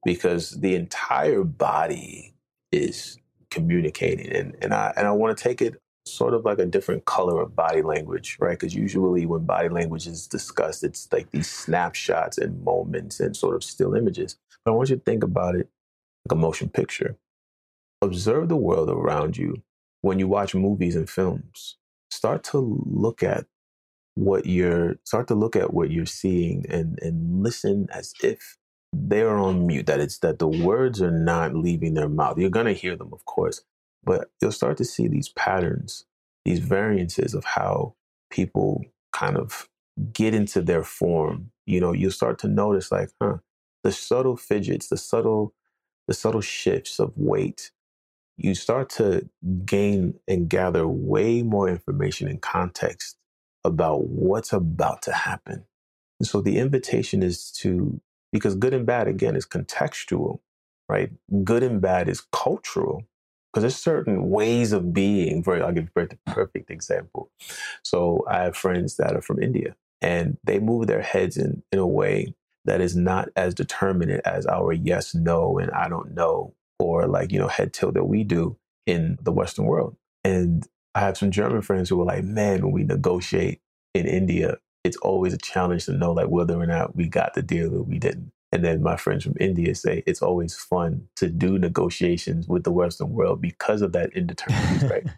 because 0.04 0.52
the 0.52 0.74
entire 0.74 1.44
body 1.44 2.34
is 2.72 3.18
communicating 3.50 4.32
and, 4.34 4.56
and 4.62 4.72
I 4.74 4.92
and 4.96 5.06
I 5.06 5.12
want 5.12 5.36
to 5.36 5.42
take 5.44 5.60
it 5.62 5.74
sort 6.06 6.34
of 6.34 6.44
like 6.44 6.58
a 6.58 6.66
different 6.66 7.04
color 7.04 7.40
of 7.40 7.56
body 7.56 7.82
language, 7.82 8.36
right? 8.40 8.58
Because 8.58 8.74
usually 8.74 9.26
when 9.26 9.44
body 9.44 9.68
language 9.68 10.06
is 10.06 10.26
discussed, 10.26 10.84
it's 10.84 11.08
like 11.12 11.30
these 11.30 11.50
snapshots 11.50 12.38
and 12.38 12.62
moments 12.64 13.20
and 13.20 13.36
sort 13.36 13.56
of 13.56 13.64
still 13.64 13.94
images. 13.94 14.36
But 14.64 14.72
I 14.72 14.74
want 14.74 14.90
you 14.90 14.96
to 14.96 15.02
think 15.02 15.24
about 15.24 15.56
it 15.56 15.68
like 16.28 16.32
a 16.32 16.40
motion 16.40 16.68
picture. 16.68 17.16
Observe 18.02 18.48
the 18.48 18.56
world 18.56 18.90
around 18.90 19.36
you 19.36 19.62
when 20.02 20.18
you 20.18 20.28
watch 20.28 20.54
movies 20.54 20.96
and 20.96 21.08
films. 21.08 21.76
Start 22.10 22.44
to 22.44 22.82
look 22.86 23.22
at 23.22 23.46
what 24.16 24.46
you're 24.46 24.96
start 25.04 25.28
to 25.28 25.34
look 25.34 25.54
at 25.54 25.74
what 25.74 25.90
you're 25.90 26.06
seeing 26.06 26.64
and 26.70 26.98
and 27.02 27.42
listen 27.42 27.86
as 27.92 28.14
if 28.22 28.56
they're 28.94 29.36
on 29.36 29.66
mute 29.66 29.84
that 29.84 30.00
it's 30.00 30.18
that 30.18 30.38
the 30.38 30.48
words 30.48 31.02
are 31.02 31.10
not 31.10 31.54
leaving 31.54 31.92
their 31.92 32.08
mouth 32.08 32.38
you're 32.38 32.48
going 32.48 32.64
to 32.64 32.72
hear 32.72 32.96
them 32.96 33.12
of 33.12 33.22
course 33.26 33.60
but 34.06 34.30
you'll 34.42 34.52
start 34.52 34.78
to 34.78 34.86
see 34.86 35.08
these 35.08 35.30
patterns 35.30 36.06
these 36.46 36.60
variances 36.60 37.34
of 37.34 37.44
how 37.44 37.94
people 38.30 38.84
kind 39.12 39.38
of 39.38 39.68
get 40.14 40.34
into 40.34 40.62
their 40.62 40.84
form. 40.84 41.52
You 41.66 41.80
know 41.80 41.94
you'll 41.94 42.12
start 42.12 42.40
to 42.40 42.48
notice 42.48 42.92
like 42.92 43.10
huh 43.22 43.38
the 43.84 43.92
subtle 43.92 44.36
fidgets 44.36 44.88
the 44.88 44.98
subtle 44.98 45.54
the 46.08 46.14
subtle 46.14 46.42
shifts 46.42 47.00
of 47.00 47.12
weight. 47.16 47.72
You 48.38 48.54
start 48.54 48.90
to 48.92 49.28
gain 49.66 50.14
and 50.28 50.48
gather 50.48 50.88
way 50.88 51.42
more 51.42 51.68
information 51.68 52.28
and 52.28 52.42
context 52.42 53.18
about 53.64 54.08
what's 54.08 54.52
about 54.52 55.02
to 55.02 55.12
happen. 55.12 55.66
And 56.20 56.28
so 56.28 56.40
the 56.42 56.58
invitation 56.58 57.22
is 57.22 57.52
to 57.60 58.00
because 58.32 58.56
good 58.56 58.74
and 58.74 58.86
bad 58.86 59.08
again 59.08 59.36
is 59.36 59.46
contextual 59.46 60.40
right? 60.88 61.10
Good 61.44 61.64
and 61.64 61.80
bad 61.80 62.08
is 62.08 62.22
cultural 62.32 63.04
because 63.56 63.62
there's 63.62 63.82
certain 63.82 64.28
ways 64.28 64.72
of 64.72 64.92
being 64.92 65.42
for 65.42 65.62
i'll 65.64 65.72
give 65.72 65.88
the 65.94 66.18
perfect 66.26 66.70
example. 66.70 67.30
So 67.82 68.22
i 68.28 68.42
have 68.42 68.54
friends 68.56 68.98
that 68.98 69.16
are 69.16 69.22
from 69.22 69.42
india 69.42 69.74
and 70.02 70.36
they 70.44 70.58
move 70.58 70.86
their 70.88 71.00
heads 71.00 71.38
in 71.38 71.62
in 71.72 71.78
a 71.78 71.86
way 71.86 72.34
that 72.66 72.82
is 72.82 72.94
not 72.94 73.30
as 73.34 73.54
determinate 73.54 74.20
as 74.26 74.44
our 74.44 74.74
yes 74.74 75.14
no 75.14 75.58
and 75.58 75.70
i 75.70 75.88
don't 75.88 76.12
know 76.14 76.52
or 76.78 77.06
like 77.06 77.32
you 77.32 77.38
know 77.38 77.48
head 77.48 77.72
tilt 77.72 77.94
that 77.94 78.04
we 78.04 78.24
do 78.24 78.58
in 78.86 79.18
the 79.22 79.32
western 79.32 79.64
world. 79.64 79.96
And 80.22 80.66
i 80.94 81.00
have 81.00 81.16
some 81.16 81.30
german 81.30 81.62
friends 81.62 81.88
who 81.88 81.98
are 82.02 82.04
like 82.04 82.24
man 82.24 82.62
when 82.62 82.72
we 82.72 82.84
negotiate 82.84 83.62
in 83.94 84.06
india 84.06 84.58
it's 84.84 84.98
always 84.98 85.32
a 85.32 85.38
challenge 85.38 85.86
to 85.86 85.92
know 85.92 86.12
like 86.12 86.28
whether 86.28 86.60
or 86.60 86.66
not 86.66 86.94
we 86.94 87.08
got 87.08 87.32
the 87.32 87.42
deal 87.42 87.74
or 87.74 87.82
we 87.82 87.98
didn't 87.98 88.32
And 88.56 88.64
then 88.64 88.82
my 88.82 88.96
friends 88.96 89.24
from 89.24 89.36
India 89.38 89.74
say 89.74 90.02
it's 90.06 90.22
always 90.22 90.56
fun 90.56 91.08
to 91.16 91.28
do 91.28 91.58
negotiations 91.58 92.48
with 92.48 92.64
the 92.64 92.72
Western 92.72 93.10
world 93.10 93.42
because 93.42 93.82
of 93.82 93.92
that 93.92 94.14
indeterminacy, 94.14 94.90
right? 94.90 95.06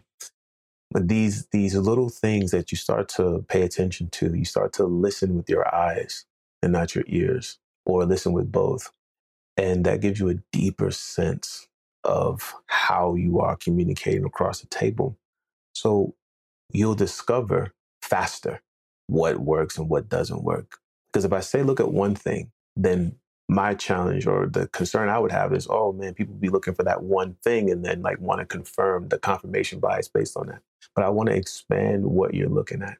But 0.91 1.07
these 1.07 1.47
these 1.47 1.75
little 1.75 2.09
things 2.09 2.51
that 2.51 2.71
you 2.71 2.77
start 2.77 3.09
to 3.11 3.45
pay 3.47 3.63
attention 3.63 4.09
to, 4.11 4.35
you 4.35 4.45
start 4.45 4.73
to 4.73 4.85
listen 4.85 5.37
with 5.37 5.49
your 5.49 5.73
eyes 5.73 6.25
and 6.63 6.73
not 6.73 6.95
your 6.95 7.05
ears, 7.07 7.59
or 7.85 8.05
listen 8.05 8.33
with 8.33 8.51
both. 8.51 8.91
And 9.57 9.85
that 9.85 10.01
gives 10.01 10.19
you 10.19 10.29
a 10.29 10.35
deeper 10.51 10.91
sense 10.91 11.67
of 12.03 12.55
how 12.67 13.15
you 13.15 13.39
are 13.41 13.55
communicating 13.57 14.25
across 14.25 14.61
the 14.61 14.67
table. 14.67 15.17
So 15.75 16.15
you'll 16.71 16.95
discover 16.95 17.73
faster 18.01 18.61
what 19.07 19.39
works 19.39 19.77
and 19.77 19.89
what 19.89 20.09
doesn't 20.09 20.43
work. 20.43 20.77
Because 21.11 21.25
if 21.25 21.33
I 21.33 21.41
say, 21.41 21.63
look 21.63 21.79
at 21.79 21.91
one 21.93 22.15
thing, 22.15 22.51
then 22.75 23.15
my 23.49 23.73
challenge 23.73 24.27
or 24.27 24.45
the 24.45 24.67
concern 24.67 25.09
I 25.09 25.17
would 25.17 25.31
have 25.31 25.53
is, 25.53 25.67
oh 25.69 25.91
man, 25.91 26.13
people 26.13 26.35
be 26.35 26.49
looking 26.49 26.75
for 26.75 26.83
that 26.83 27.01
one 27.01 27.35
thing 27.43 27.71
and 27.71 27.83
then 27.83 28.03
like 28.03 28.19
want 28.21 28.39
to 28.39 28.45
confirm 28.45 29.09
the 29.09 29.17
confirmation 29.17 29.79
bias 29.79 30.07
based 30.07 30.37
on 30.37 30.47
that. 30.47 30.61
But 30.95 31.03
I 31.03 31.09
want 31.09 31.29
to 31.29 31.35
expand 31.35 32.05
what 32.05 32.35
you're 32.35 32.47
looking 32.47 32.83
at 32.83 32.97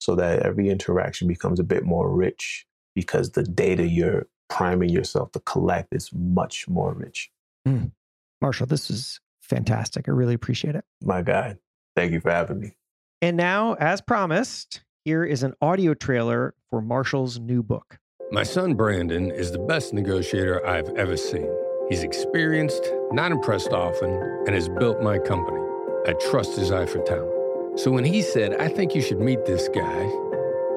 so 0.00 0.14
that 0.14 0.40
every 0.40 0.70
interaction 0.70 1.28
becomes 1.28 1.60
a 1.60 1.64
bit 1.64 1.84
more 1.84 2.10
rich 2.10 2.66
because 2.94 3.32
the 3.32 3.42
data 3.42 3.86
you're 3.86 4.26
priming 4.48 4.88
yourself 4.88 5.32
to 5.32 5.40
collect 5.40 5.94
is 5.94 6.10
much 6.14 6.66
more 6.66 6.94
rich. 6.94 7.30
Mm. 7.68 7.92
Marshall, 8.40 8.66
this 8.66 8.90
is 8.90 9.20
fantastic. 9.42 10.08
I 10.08 10.12
really 10.12 10.34
appreciate 10.34 10.74
it. 10.74 10.84
My 11.02 11.20
God. 11.20 11.58
Thank 11.94 12.12
you 12.12 12.20
for 12.20 12.30
having 12.30 12.58
me. 12.58 12.72
And 13.20 13.36
now, 13.36 13.74
as 13.74 14.00
promised, 14.00 14.82
here 15.04 15.24
is 15.24 15.42
an 15.42 15.52
audio 15.60 15.92
trailer 15.92 16.54
for 16.70 16.80
Marshall's 16.80 17.38
new 17.38 17.62
book. 17.62 17.98
My 18.32 18.44
son 18.44 18.74
Brandon 18.74 19.32
is 19.32 19.50
the 19.50 19.58
best 19.58 19.92
negotiator 19.92 20.64
I've 20.64 20.88
ever 20.90 21.16
seen. 21.16 21.50
He's 21.88 22.04
experienced, 22.04 22.88
not 23.10 23.32
impressed 23.32 23.72
often, 23.72 24.08
and 24.46 24.54
has 24.54 24.68
built 24.68 25.02
my 25.02 25.18
company. 25.18 25.58
I 26.06 26.12
trust 26.30 26.56
his 26.56 26.70
eye 26.70 26.86
for 26.86 27.02
talent. 27.02 27.80
So 27.80 27.90
when 27.90 28.04
he 28.04 28.22
said, 28.22 28.54
I 28.54 28.68
think 28.68 28.94
you 28.94 29.02
should 29.02 29.18
meet 29.18 29.46
this 29.46 29.66
guy, 29.66 30.02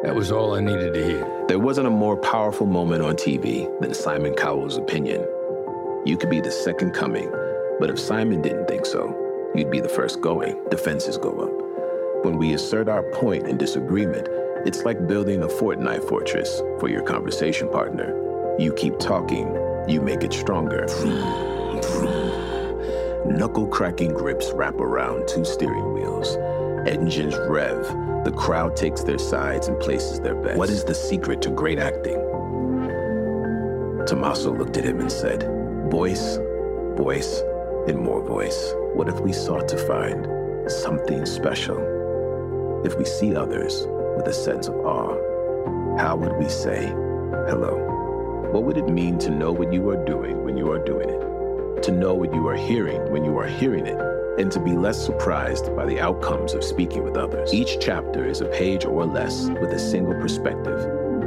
that 0.02 0.16
was 0.16 0.32
all 0.32 0.56
I 0.56 0.62
needed 0.62 0.96
to 0.96 1.06
hear. 1.06 1.46
There 1.48 1.60
wasn't 1.60 1.86
a 1.86 1.92
more 1.92 2.18
powerful 2.18 2.66
moment 2.66 3.04
on 3.04 3.18
TV 3.18 3.70
than 3.82 3.94
Simon 3.94 4.34
Cowell's 4.34 4.78
opinion. 4.78 5.22
You 6.08 6.18
could 6.18 6.32
be 6.32 6.42
the 6.42 6.50
second 6.50 6.96
coming, 6.96 7.30
but 7.80 7.92
if 7.92 8.00
Simon 8.00 8.42
didn't 8.42 8.68
think 8.68 8.88
so, 8.88 9.16
you'd 9.54 9.70
be 9.70 9.80
the 9.80 9.90
first 9.90 10.22
going. 10.22 10.60
Defenses 10.72 11.20
go 11.20 11.30
up. 11.30 12.26
When 12.26 12.40
we 12.40 12.56
assert 12.56 12.90
our 12.90 13.04
point 13.12 13.46
in 13.46 13.58
disagreement, 13.58 14.28
it's 14.66 14.86
like 14.86 15.08
building 15.08 15.44
a 15.44 15.48
Fortnite 15.48 16.08
fortress 16.08 16.62
for 16.80 16.88
your 16.88 17.02
conversation 17.02 17.68
partner. 17.70 18.56
You 18.58 18.72
keep 18.74 18.98
talking, 18.98 19.48
you 19.90 20.00
make 20.00 20.24
it 20.24 20.32
stronger. 20.32 20.86
Knuckle 23.26 23.68
cracking 23.68 24.14
grips 24.14 24.52
wrap 24.54 24.76
around 24.76 25.28
two 25.28 25.44
steering 25.44 25.94
wheels. 25.94 26.38
Engines 26.88 27.36
rev. 27.50 27.84
The 28.24 28.32
crowd 28.32 28.78
takes 28.78 29.04
their 29.04 29.18
sides 29.18 29.68
and 29.68 29.78
places 29.82 30.22
their 30.22 30.36
bets. 30.36 30.58
What 30.58 30.70
is 30.70 30.86
the 30.86 30.96
secret 30.96 31.42
to 31.42 31.50
great 31.50 31.80
acting? 31.80 32.16
Tommaso 34.08 34.56
looked 34.56 34.78
at 34.78 34.86
him 34.86 35.02
and 35.02 35.12
said, 35.12 35.44
Voice, 35.92 36.38
voice, 36.96 37.42
and 37.90 38.00
more 38.00 38.26
voice. 38.26 38.74
What 38.94 39.10
if 39.10 39.20
we 39.20 39.34
sought 39.34 39.68
to 39.68 39.78
find 39.88 40.72
something 40.72 41.26
special? 41.26 42.82
If 42.86 42.98
we 42.98 43.04
see 43.04 43.36
others 43.36 43.86
with 44.16 44.28
a 44.28 44.34
sense 44.34 44.68
of 44.68 44.76
awe, 44.76 45.98
how 45.98 46.16
would 46.16 46.38
we 46.38 46.50
say 46.50 46.88
hello? 47.50 48.50
What 48.52 48.64
would 48.64 48.78
it 48.78 48.88
mean 48.88 49.18
to 49.20 49.30
know 49.30 49.52
what 49.52 49.74
you 49.74 49.90
are 49.90 50.06
doing 50.06 50.44
when 50.44 50.58
you 50.58 50.72
are 50.72 50.84
doing 50.84 51.10
it? 51.10 51.84
To 51.84 51.92
know 51.92 52.14
what 52.14 52.34
you 52.34 52.48
are 52.48 52.56
hearing 52.56 53.12
when 53.12 53.26
you 53.26 53.38
are 53.40 53.48
hearing 53.48 53.86
it? 53.86 54.00
And 54.40 54.52
to 54.52 54.60
be 54.60 54.74
less 54.74 55.04
surprised 55.04 55.76
by 55.76 55.86
the 55.86 56.00
outcomes 56.00 56.54
of 56.54 56.64
speaking 56.64 57.04
with 57.04 57.18
others. 57.18 57.54
Each 57.54 57.78
chapter 57.80 58.26
is 58.26 58.42
a 58.42 58.46
page 58.46 58.86
or 58.86 59.06
less 59.06 59.48
with 59.50 59.72
a 59.72 59.80
single 59.80 60.14
perspective, 60.16 60.80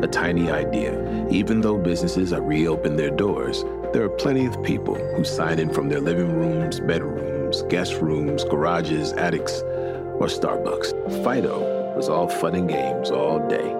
a 0.02 0.08
tiny 0.08 0.50
idea. 0.50 1.28
Even 1.28 1.60
though 1.60 1.78
businesses 1.78 2.32
are 2.32 2.42
reopened 2.42 2.98
their 2.98 3.10
doors, 3.10 3.64
there 3.92 4.04
are 4.04 4.08
plenty 4.08 4.46
of 4.46 4.62
people 4.62 4.94
who 4.94 5.24
sign 5.24 5.58
in 5.58 5.72
from 5.72 5.88
their 5.88 6.00
living 6.00 6.32
rooms, 6.32 6.80
bedrooms, 6.80 7.62
guest 7.68 7.94
rooms, 8.00 8.44
garages, 8.44 9.12
attics, 9.12 9.60
or 10.18 10.26
Starbucks. 10.26 11.24
Fido 11.24 11.75
was 11.96 12.10
all 12.10 12.28
fun 12.28 12.54
and 12.54 12.68
games 12.68 13.10
all 13.10 13.38
day. 13.48 13.72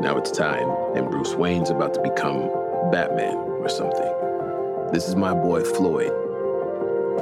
Now 0.00 0.16
it's 0.16 0.30
time, 0.30 0.70
and 0.96 1.10
Bruce 1.10 1.34
Wayne's 1.34 1.68
about 1.68 1.92
to 1.92 2.00
become 2.00 2.48
Batman 2.90 3.36
or 3.36 3.68
something. 3.68 4.90
This 4.90 5.06
is 5.06 5.16
my 5.16 5.34
boy 5.34 5.62
Floyd. 5.62 6.10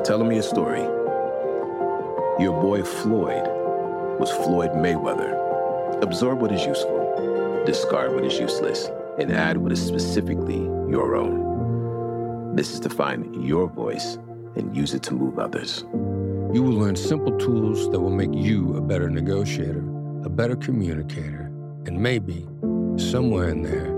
Telling 0.04 0.28
me 0.28 0.38
a 0.38 0.42
story. 0.42 0.82
Your 2.40 2.52
boy 2.62 2.84
Floyd 2.84 3.42
was 4.20 4.30
Floyd 4.30 4.70
Mayweather. 4.70 5.34
Absorb 6.00 6.40
what 6.40 6.52
is 6.52 6.64
useful, 6.64 7.64
discard 7.66 8.14
what 8.14 8.24
is 8.24 8.38
useless, 8.38 8.88
and 9.18 9.32
add 9.32 9.56
what 9.56 9.72
is 9.72 9.84
specifically 9.84 10.62
your 10.88 11.16
own. 11.16 12.54
This 12.54 12.72
is 12.72 12.78
to 12.80 12.88
find 12.88 13.44
your 13.44 13.66
voice 13.66 14.16
and 14.54 14.76
use 14.76 14.94
it 14.94 15.02
to 15.04 15.14
move 15.14 15.40
others. 15.40 15.84
You 16.54 16.62
will 16.62 16.78
learn 16.78 16.94
simple 16.94 17.36
tools 17.36 17.90
that 17.90 18.00
will 18.00 18.10
make 18.10 18.32
you 18.32 18.76
a 18.76 18.80
better 18.80 19.10
negotiator 19.10 19.89
a 20.24 20.28
better 20.28 20.56
communicator, 20.56 21.50
and 21.86 21.98
maybe, 21.98 22.46
somewhere 22.96 23.48
in 23.48 23.62
there, 23.62 23.94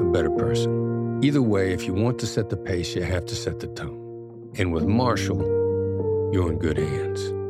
a 0.00 0.12
better 0.12 0.30
person. 0.30 1.20
Either 1.22 1.42
way, 1.42 1.72
if 1.72 1.86
you 1.86 1.94
want 1.94 2.18
to 2.20 2.26
set 2.26 2.48
the 2.50 2.56
pace, 2.56 2.94
you 2.94 3.02
have 3.02 3.26
to 3.26 3.34
set 3.34 3.60
the 3.60 3.66
tone. 3.68 4.52
And 4.56 4.72
with 4.72 4.84
Marshall, 4.84 5.42
you're 6.32 6.52
in 6.52 6.58
good 6.58 6.78
hands. 6.78 7.43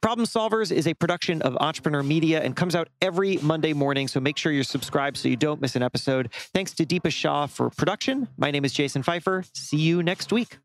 Problem 0.00 0.26
Solvers 0.26 0.72
is 0.72 0.86
a 0.86 0.94
production 0.94 1.42
of 1.42 1.56
Entrepreneur 1.58 2.02
Media 2.02 2.40
and 2.40 2.56
comes 2.56 2.74
out 2.74 2.88
every 3.02 3.36
Monday 3.38 3.72
morning. 3.72 4.08
So 4.08 4.18
make 4.18 4.38
sure 4.38 4.50
you're 4.50 4.64
subscribed 4.64 5.18
so 5.18 5.28
you 5.28 5.36
don't 5.36 5.60
miss 5.60 5.76
an 5.76 5.82
episode. 5.82 6.32
Thanks 6.54 6.72
to 6.74 6.86
Deepa 6.86 7.12
Shah 7.12 7.46
for 7.46 7.70
production. 7.70 8.28
My 8.38 8.50
name 8.50 8.64
is 8.64 8.72
Jason 8.72 9.02
Feifer. 9.02 9.44
See 9.54 9.76
you 9.76 10.02
next 10.02 10.32
week. 10.32 10.58